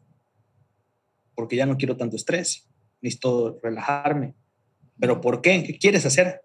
porque 1.34 1.56
ya 1.56 1.66
no 1.66 1.76
quiero 1.76 1.96
tanto 1.96 2.16
estrés, 2.16 2.68
necesito 3.00 3.58
relajarme. 3.62 4.34
¿Pero 4.98 5.20
por 5.20 5.40
qué? 5.40 5.64
¿Qué 5.64 5.78
quieres 5.78 6.06
hacer? 6.06 6.42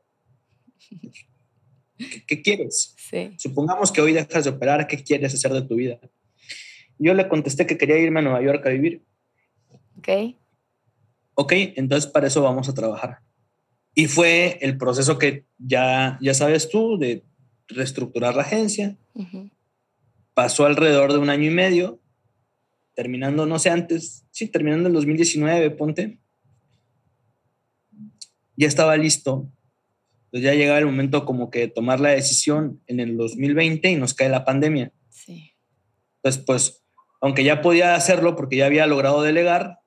¿Qué, 2.27 2.41
quieres? 2.41 2.95
Supongamos 3.37 3.91
que 3.91 4.01
hoy 4.01 4.13
dejas 4.13 4.43
de 4.43 4.51
operar, 4.51 4.87
¿qué 4.87 5.03
quieres 5.03 5.33
hacer 5.33 5.51
de 5.51 5.63
tu 5.63 5.75
vida? 5.75 5.99
Yo 6.99 7.13
le 7.13 7.27
contesté 7.27 7.65
que 7.65 7.77
quería 7.77 7.97
irme 7.97 8.19
a 8.19 8.23
Nueva 8.23 8.41
York 8.41 8.65
a 8.65 8.69
vivir. 8.69 9.03
Ok. 9.97 10.35
Ok, 11.35 11.53
entonces 11.75 12.09
para 12.09 12.27
eso 12.27 12.41
vamos 12.41 12.69
a 12.69 12.73
trabajar. 12.73 13.19
Y 13.93 14.07
fue 14.07 14.57
el 14.61 14.77
proceso 14.77 15.17
que 15.17 15.45
ya, 15.57 16.17
ya 16.21 16.33
sabes 16.33 16.69
tú 16.69 16.97
de 16.97 17.23
reestructurar 17.67 18.35
la 18.35 18.43
agencia, 18.43 18.95
pasó 20.33 20.65
alrededor 20.65 21.13
de 21.13 21.19
un 21.19 21.29
año 21.29 21.49
y 21.49 21.53
medio, 21.53 21.99
terminando, 22.97 23.45
no 23.45 23.59
sé, 23.59 23.69
antes, 23.69 24.25
sí, 24.31 24.47
terminando 24.47 24.87
el 24.87 24.95
2019, 24.95 25.69
ponte. 25.69 26.19
Ya 28.55 28.67
estaba 28.67 28.97
listo. 28.97 29.51
Entonces 30.25 30.41
ya 30.41 30.55
llegaba 30.55 30.79
el 30.79 30.87
momento 30.87 31.23
como 31.23 31.51
que 31.51 31.67
tomar 31.67 31.99
la 31.99 32.09
decisión 32.09 32.81
en 32.87 32.99
el 32.99 33.15
2020 33.15 33.91
y 33.91 33.95
nos 33.97 34.15
cae 34.15 34.29
la 34.29 34.45
pandemia. 34.45 34.91
Sí. 35.09 35.53
Entonces, 36.15 36.43
pues, 36.43 36.83
aunque 37.21 37.43
ya 37.43 37.61
podía 37.61 37.93
hacerlo 37.93 38.35
porque 38.35 38.57
ya 38.57 38.65
había 38.65 38.87
logrado 38.87 39.21
delegar, 39.21 39.77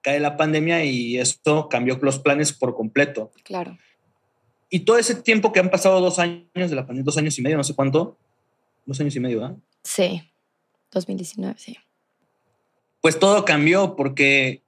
cae 0.00 0.18
la 0.18 0.38
pandemia 0.38 0.82
y 0.86 1.18
esto 1.18 1.68
cambió 1.68 1.98
los 2.00 2.20
planes 2.20 2.54
por 2.54 2.74
completo. 2.74 3.32
Claro. 3.44 3.76
Y 4.70 4.80
todo 4.80 4.96
ese 4.96 5.14
tiempo 5.16 5.52
que 5.52 5.60
han 5.60 5.70
pasado 5.70 6.00
dos 6.00 6.18
años 6.18 6.48
de 6.54 6.74
la 6.74 6.86
pandemia, 6.86 7.04
dos 7.04 7.18
años 7.18 7.38
y 7.38 7.42
medio, 7.42 7.58
no 7.58 7.64
sé 7.64 7.74
cuánto, 7.74 8.16
dos 8.86 8.98
años 8.98 9.14
y 9.14 9.20
medio, 9.20 9.40
¿verdad? 9.42 9.58
Sí, 9.84 10.22
2019, 10.90 11.54
sí. 11.58 11.76
Pues 13.00 13.18
todo 13.18 13.44
cambió 13.44 13.96
porque 13.96 14.62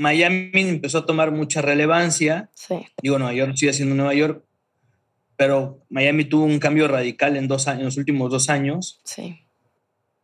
Miami 0.00 0.50
empezó 0.54 0.98
a 0.98 1.06
tomar 1.06 1.30
mucha 1.30 1.60
relevancia. 1.60 2.50
Sí. 2.54 2.86
Digo, 3.02 3.18
Nueva 3.18 3.34
York 3.34 3.52
sigue 3.56 3.74
siendo 3.74 3.94
Nueva 3.94 4.14
York, 4.14 4.44
pero 5.36 5.84
Miami 5.90 6.24
tuvo 6.24 6.44
un 6.44 6.58
cambio 6.58 6.88
radical 6.88 7.36
en, 7.36 7.48
dos 7.48 7.68
años, 7.68 7.80
en 7.80 7.84
los 7.86 7.96
últimos 7.98 8.30
dos 8.30 8.48
años. 8.48 9.00
Sí. 9.04 9.40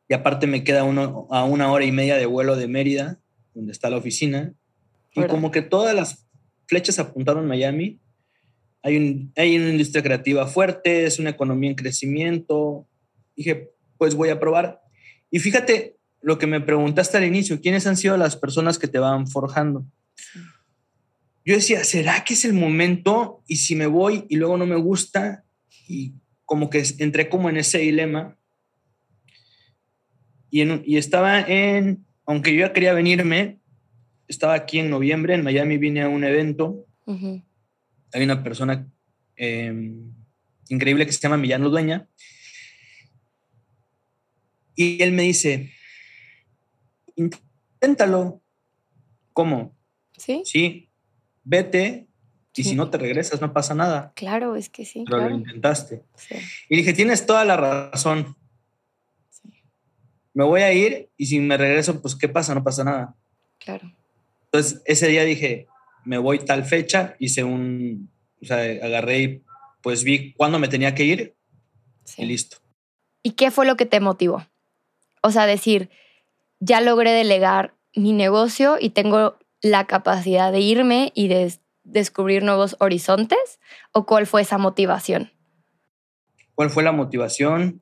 Y 0.09 0.15
aparte 0.15 0.47
me 0.47 0.65
queda 0.65 0.85
uno, 0.85 1.27
a 1.31 1.45
una 1.45 1.71
hora 1.71 1.85
y 1.85 1.93
media 1.93 2.17
de 2.17 2.27
vuelo 2.27 2.57
de 2.57 2.69
Mérida, 2.69 3.19
donde 3.55 3.73
está 3.73 3.91
la 3.91 3.99
oficina. 3.99 4.55
Y 5.15 5.23
como 5.25 5.51
que 5.51 5.63
todas 5.63 5.95
las 5.95 6.27
flechas 6.67 6.99
apuntaron 6.99 7.45
a 7.45 7.49
Miami. 7.49 7.99
Hay, 8.83 8.97
un, 8.97 9.33
hay 9.37 9.57
una 9.57 9.71
industria 9.71 10.03
creativa 10.03 10.47
fuerte, 10.47 11.05
es 11.05 11.19
una 11.19 11.31
economía 11.31 11.71
en 11.71 11.77
crecimiento. 11.77 12.87
Dije, 13.35 13.73
pues 13.99 14.15
voy 14.15 14.31
a 14.31 14.39
probar. 14.39 14.81
Y 15.31 15.39
fíjate 15.39 15.96
lo 16.27 16.39
que 16.39 16.49
me 16.49 16.61
preguntaste 16.61 17.17
al 17.17 17.25
inicio, 17.25 17.61
¿quiénes 17.61 17.87
han 17.87 17.97
sido 17.97 18.17
las 18.17 18.35
personas 18.35 18.81
que 18.81 18.89
te 18.89 18.99
van 18.99 19.29
forjando? 19.29 19.87
Yo 21.45 21.55
decía, 21.55 21.85
¿será 21.85 22.25
que 22.25 22.35
es 22.35 22.45
el 22.45 22.53
momento? 22.53 23.45
Y 23.47 23.59
si 23.59 23.77
me 23.77 23.87
voy 23.87 24.27
y 24.29 24.35
luego 24.35 24.57
no 24.57 24.67
me 24.67 24.75
gusta, 24.75 25.45
y 25.87 26.15
como 26.45 26.69
que 26.69 26.83
entré 26.99 27.29
como 27.29 27.49
en 27.49 27.59
ese 27.59 27.79
dilema. 27.79 28.37
Y, 30.51 30.62
en, 30.62 30.83
y 30.85 30.97
estaba 30.97 31.41
en, 31.43 32.05
aunque 32.27 32.53
yo 32.53 32.59
ya 32.59 32.73
quería 32.73 32.93
venirme, 32.93 33.61
estaba 34.27 34.55
aquí 34.55 34.81
en 34.81 34.91
noviembre, 34.91 35.35
en 35.35 35.45
Miami 35.45 35.79
vine 35.79 36.03
a 36.03 36.09
un 36.09 36.25
evento. 36.25 36.89
Hay 37.07 38.25
una 38.25 38.43
persona 38.43 38.85
eh, 39.37 39.95
increíble 40.71 41.07
que 41.07 41.12
se 41.12 41.21
llama 41.21 41.37
Millano 41.37 41.71
Dueña. 41.71 42.09
Y 44.75 45.01
él 45.01 45.12
me 45.12 45.23
dice, 45.23 45.71
inténtalo. 47.17 48.41
¿Cómo? 49.33 49.75
Sí, 50.17 50.43
Sí, 50.45 50.89
vete 51.45 52.07
y 52.55 52.63
Sí. 52.63 52.71
si 52.71 52.75
no 52.75 52.89
te 52.89 52.97
regresas 52.97 53.41
no 53.43 53.53
pasa 53.53 53.75
nada. 53.75 54.13
claro, 54.17 54.57
es 54.57 54.71
que 54.71 54.85
sí, 54.87 55.05
Pero 55.07 55.19
claro. 55.19 55.31
lo 55.31 55.37
intentaste. 55.37 56.05
Sí, 56.17 56.37
Y 56.71 56.77
dije, 56.79 56.93
tienes 56.95 57.27
toda 57.27 57.45
la 57.45 57.57
razón. 57.57 58.35
sí, 59.29 59.63
Me 60.33 60.45
voy 60.45 60.63
a 60.63 60.73
ir 60.73 61.11
y 61.19 61.27
si 61.27 61.39
me 61.41 61.57
regreso, 61.59 62.01
pues 62.01 62.15
¿qué 62.15 62.29
pasa? 62.29 62.55
No 62.55 62.65
pasa 62.65 62.85
nada. 62.85 63.15
claro. 63.59 63.93
Entonces 64.45 64.81
ese 64.87 65.09
día 65.09 65.25
dije, 65.25 65.67
me 66.05 66.17
voy 66.19 66.39
tal 66.39 66.65
fecha, 66.65 67.17
hice 67.19 67.43
un, 67.45 68.11
o 68.41 68.47
sea, 68.47 68.59
agarré 68.87 69.19
y 69.21 69.43
pues 69.83 70.03
vi 70.05 70.33
cuándo 70.33 70.59
me 70.59 70.69
tenía 70.69 70.95
que 70.95 71.05
ir 71.05 71.35
Sí. 72.05 72.23
y 72.23 72.27
listo. 72.27 72.59
¿Y 73.23 73.33
qué 73.33 73.51
fue 73.51 73.67
lo 73.67 73.77
que 73.77 73.85
te 73.87 73.99
motivó? 74.01 74.47
O 75.23 75.31
sea, 75.33 75.45
decir, 75.47 75.91
ya 76.61 76.81
logré 76.81 77.12
delegar 77.12 77.75
mi 77.95 78.12
negocio 78.12 78.77
y 78.81 78.90
tengo 78.90 79.38
la 79.62 79.87
capacidad 79.87 80.53
de 80.53 80.61
irme 80.61 81.12
y 81.14 81.29
de 81.29 81.38
des- 81.45 81.61
descubrir 81.85 82.42
nuevos 82.42 82.77
horizontes, 82.81 83.61
o 83.92 84.07
cuál 84.07 84.27
fue 84.27 84.42
esa 84.42 84.59
motivación? 84.59 85.33
¿Cuál 86.55 86.71
fue 86.71 86.83
la 86.83 86.92
motivación? 86.92 87.81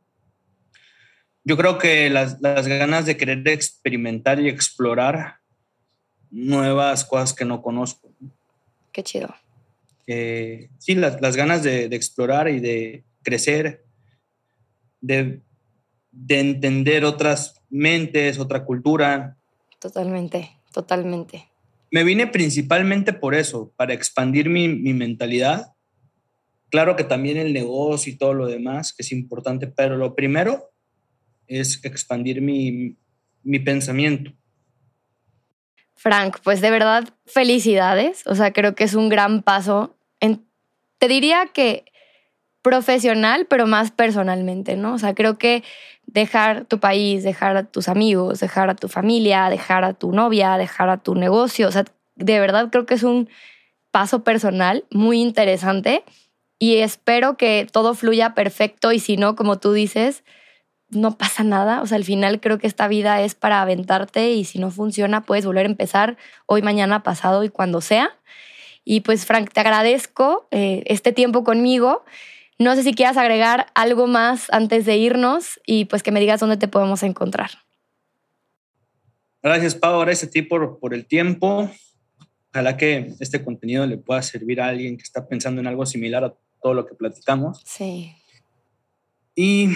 Yo 1.42 1.56
creo 1.56 1.78
que 1.78 2.10
las, 2.10 2.40
las 2.40 2.66
ganas 2.68 3.06
de 3.06 3.16
querer 3.16 3.46
experimentar 3.48 4.40
y 4.40 4.48
explorar 4.48 5.40
nuevas 6.30 7.04
cosas 7.04 7.32
que 7.32 7.44
no 7.44 7.62
conozco. 7.62 8.10
Qué 8.92 9.02
chido. 9.02 9.34
Eh, 10.06 10.70
sí, 10.78 10.94
las, 10.94 11.20
las 11.20 11.36
ganas 11.36 11.62
de, 11.62 11.88
de 11.88 11.96
explorar 11.96 12.48
y 12.48 12.60
de 12.60 13.04
crecer, 13.22 13.84
de, 15.00 15.40
de 16.14 16.40
entender 16.40 17.04
otras 17.04 17.60
mentes, 17.70 18.38
otra 18.38 18.64
cultura. 18.64 19.36
Totalmente, 19.80 20.50
totalmente. 20.72 21.48
Me 21.90 22.04
vine 22.04 22.26
principalmente 22.26 23.12
por 23.12 23.34
eso, 23.34 23.72
para 23.76 23.94
expandir 23.94 24.48
mi, 24.48 24.68
mi 24.68 24.94
mentalidad. 24.94 25.74
Claro 26.70 26.96
que 26.96 27.04
también 27.04 27.36
el 27.36 27.52
negocio 27.52 28.12
y 28.12 28.16
todo 28.16 28.34
lo 28.34 28.46
demás, 28.46 28.92
que 28.92 29.02
es 29.02 29.12
importante, 29.12 29.66
pero 29.66 29.96
lo 29.96 30.14
primero 30.14 30.70
es 31.46 31.84
expandir 31.84 32.40
mi, 32.40 32.96
mi 33.42 33.58
pensamiento. 33.58 34.32
Frank, 35.94 36.38
pues 36.42 36.60
de 36.60 36.70
verdad, 36.70 37.08
felicidades. 37.26 38.26
O 38.26 38.34
sea, 38.34 38.52
creo 38.52 38.74
que 38.74 38.84
es 38.84 38.94
un 38.94 39.08
gran 39.08 39.42
paso. 39.42 39.96
En, 40.20 40.44
te 40.98 41.08
diría 41.08 41.50
que 41.54 41.84
profesional, 42.64 43.46
pero 43.46 43.66
más 43.66 43.90
personalmente, 43.90 44.74
¿no? 44.74 44.94
O 44.94 44.98
sea, 44.98 45.14
creo 45.14 45.36
que 45.36 45.62
dejar 46.06 46.64
tu 46.64 46.80
país, 46.80 47.22
dejar 47.22 47.58
a 47.58 47.64
tus 47.64 47.88
amigos, 47.88 48.40
dejar 48.40 48.70
a 48.70 48.74
tu 48.74 48.88
familia, 48.88 49.50
dejar 49.50 49.84
a 49.84 49.92
tu 49.92 50.12
novia, 50.12 50.56
dejar 50.56 50.88
a 50.88 50.96
tu 50.96 51.14
negocio, 51.14 51.68
o 51.68 51.70
sea, 51.70 51.84
de 52.16 52.40
verdad 52.40 52.70
creo 52.72 52.86
que 52.86 52.94
es 52.94 53.02
un 53.02 53.28
paso 53.90 54.24
personal 54.24 54.84
muy 54.90 55.20
interesante 55.20 56.04
y 56.58 56.76
espero 56.76 57.36
que 57.36 57.66
todo 57.70 57.94
fluya 57.94 58.34
perfecto 58.34 58.92
y 58.92 58.98
si 58.98 59.18
no, 59.18 59.36
como 59.36 59.58
tú 59.58 59.74
dices, 59.74 60.24
no 60.88 61.18
pasa 61.18 61.44
nada. 61.44 61.82
O 61.82 61.86
sea, 61.86 61.96
al 61.96 62.04
final 62.04 62.40
creo 62.40 62.58
que 62.58 62.66
esta 62.66 62.88
vida 62.88 63.20
es 63.20 63.34
para 63.34 63.60
aventarte 63.60 64.30
y 64.30 64.44
si 64.44 64.58
no 64.58 64.70
funciona, 64.70 65.22
puedes 65.22 65.44
volver 65.44 65.66
a 65.66 65.68
empezar 65.68 66.16
hoy, 66.46 66.62
mañana, 66.62 67.02
pasado 67.02 67.44
y 67.44 67.50
cuando 67.50 67.82
sea. 67.82 68.16
Y 68.84 69.00
pues, 69.00 69.26
Frank, 69.26 69.50
te 69.52 69.60
agradezco 69.60 70.46
eh, 70.50 70.82
este 70.86 71.12
tiempo 71.12 71.44
conmigo. 71.44 72.04
No 72.58 72.74
sé 72.76 72.82
si 72.82 72.94
quieras 72.94 73.16
agregar 73.16 73.66
algo 73.74 74.06
más 74.06 74.46
antes 74.50 74.86
de 74.86 74.96
irnos 74.96 75.60
y 75.66 75.86
pues 75.86 76.02
que 76.02 76.12
me 76.12 76.20
digas 76.20 76.40
dónde 76.40 76.56
te 76.56 76.68
podemos 76.68 77.02
encontrar. 77.02 77.50
Gracias, 79.42 79.74
Pau. 79.74 80.00
Gracias 80.00 80.28
a 80.28 80.32
ti 80.32 80.42
por, 80.42 80.78
por 80.78 80.94
el 80.94 81.06
tiempo. 81.06 81.70
Ojalá 82.50 82.76
que 82.76 83.14
este 83.18 83.44
contenido 83.44 83.86
le 83.86 83.98
pueda 83.98 84.22
servir 84.22 84.60
a 84.60 84.68
alguien 84.68 84.96
que 84.96 85.02
está 85.02 85.26
pensando 85.26 85.60
en 85.60 85.66
algo 85.66 85.84
similar 85.84 86.24
a 86.24 86.34
todo 86.62 86.74
lo 86.74 86.86
que 86.86 86.94
platicamos. 86.94 87.60
Sí. 87.64 88.14
Y 89.34 89.70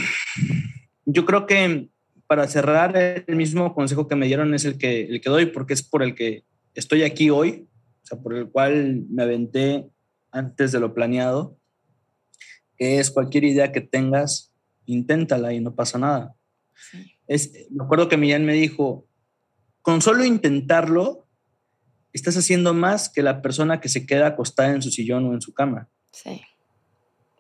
yo 1.05 1.27
creo 1.27 1.47
que 1.47 1.89
para 2.29 2.47
cerrar, 2.47 2.95
el 2.97 3.37
mismo 3.37 3.75
consejo 3.75 4.07
que 4.07 4.15
me 4.15 4.27
dieron 4.27 4.55
es 4.55 4.67
el 4.67 4.77
que, 4.77 5.07
el 5.07 5.21
que 5.21 5.31
doy, 5.31 5.47
porque 5.47 5.73
es 5.73 5.83
por 5.83 6.03
el 6.03 6.15
que 6.15 6.45
estoy 6.75 7.03
aquí 7.03 7.31
hoy, 7.31 7.67
o 8.03 8.07
sea, 8.07 8.19
por 8.19 8.35
el 8.35 8.51
cual 8.51 9.07
me 9.09 9.23
aventé 9.23 9.89
antes 10.31 10.71
de 10.71 10.79
lo 10.79 10.93
planeado, 10.93 11.59
es 12.79 13.11
cualquier 13.11 13.45
idea 13.45 13.73
que 13.73 13.81
tengas, 13.81 14.53
inténtala 14.87 15.53
y 15.53 15.61
no 15.61 15.75
pasa 15.75 15.99
nada. 15.99 16.35
Sí. 16.91 17.13
Es, 17.27 17.53
me 17.71 17.85
acuerdo 17.85 18.09
que 18.09 18.17
Millán 18.17 18.45
me 18.45 18.55
dijo, 18.55 19.07
con 19.83 20.01
solo 20.01 20.25
intentarlo, 20.25 21.27
estás 22.13 22.37
haciendo 22.37 22.75
más 22.75 23.09
que 23.09 23.23
la 23.23 23.43
persona 23.43 23.81
que 23.81 23.89
se 23.89 24.07
queda 24.07 24.29
acostada 24.29 24.71
en 24.71 24.83
su 24.83 24.91
sillón 24.91 25.27
o 25.27 25.35
en 25.35 25.41
su 25.41 25.53
cama. 25.53 25.89
Sí. 26.13 26.41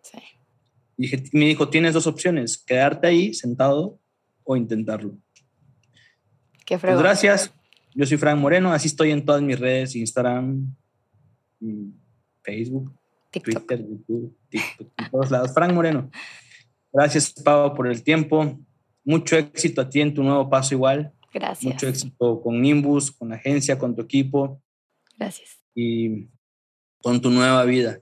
Sí. 0.03 0.18
Y 0.96 1.37
me 1.38 1.46
dijo, 1.46 1.68
tienes 1.68 1.94
dos 1.94 2.07
opciones, 2.07 2.59
quedarte 2.59 3.07
ahí 3.07 3.34
sentado 3.34 3.99
o 4.45 4.57
intentarlo. 4.57 5.16
Qué 6.64 6.78
Pues 6.78 6.99
gracias. 6.99 7.53
Yo 7.95 8.07
soy 8.07 8.16
Frank 8.16 8.39
Moreno, 8.39 8.72
así 8.72 8.89
estoy 8.89 9.11
en 9.11 9.24
todas 9.24 9.43
mis 9.43 9.59
redes, 9.59 9.97
Instagram, 9.97 10.74
mm, 11.61 11.91
Facebook, 12.43 12.93
TikTok. 13.41 13.66
Twitter, 13.66 13.86
YouTube, 13.86 14.36
TikTok, 14.49 14.89
en 14.99 15.11
todos 15.11 15.30
lados. 15.30 15.55
Frank 15.55 15.72
Moreno. 15.72 16.11
Gracias, 16.93 17.32
Pau, 17.32 17.74
por 17.74 17.86
el 17.86 18.03
tiempo. 18.03 18.59
Mucho 19.05 19.36
éxito 19.36 19.80
a 19.80 19.89
ti 19.89 20.01
en 20.01 20.14
tu 20.14 20.22
nuevo 20.22 20.49
paso 20.49 20.74
igual. 20.74 21.12
Gracias. 21.32 21.72
Mucho 21.72 21.89
éxito 21.89 22.41
con 22.41 22.61
Nimbus, 22.61 23.11
con 23.11 23.28
la 23.30 23.36
agencia, 23.36 23.78
con 23.78 23.95
tu 23.95 24.03
equipo 24.03 24.62
Gracias. 25.16 25.59
y 25.74 26.28
con 27.03 27.20
tu 27.20 27.30
nueva 27.30 27.64
vida. 27.64 28.01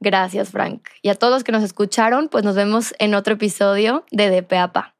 Gracias, 0.00 0.50
Frank. 0.50 0.88
Y 1.02 1.08
a 1.08 1.14
todos 1.14 1.32
los 1.32 1.44
que 1.44 1.52
nos 1.52 1.62
escucharon, 1.62 2.28
pues 2.28 2.44
nos 2.44 2.54
vemos 2.54 2.94
en 2.98 3.14
otro 3.14 3.34
episodio 3.34 4.04
de 4.10 4.30
De 4.30 4.42
Pe 4.42 4.58
a 4.58 4.72
Pa. 4.72 4.94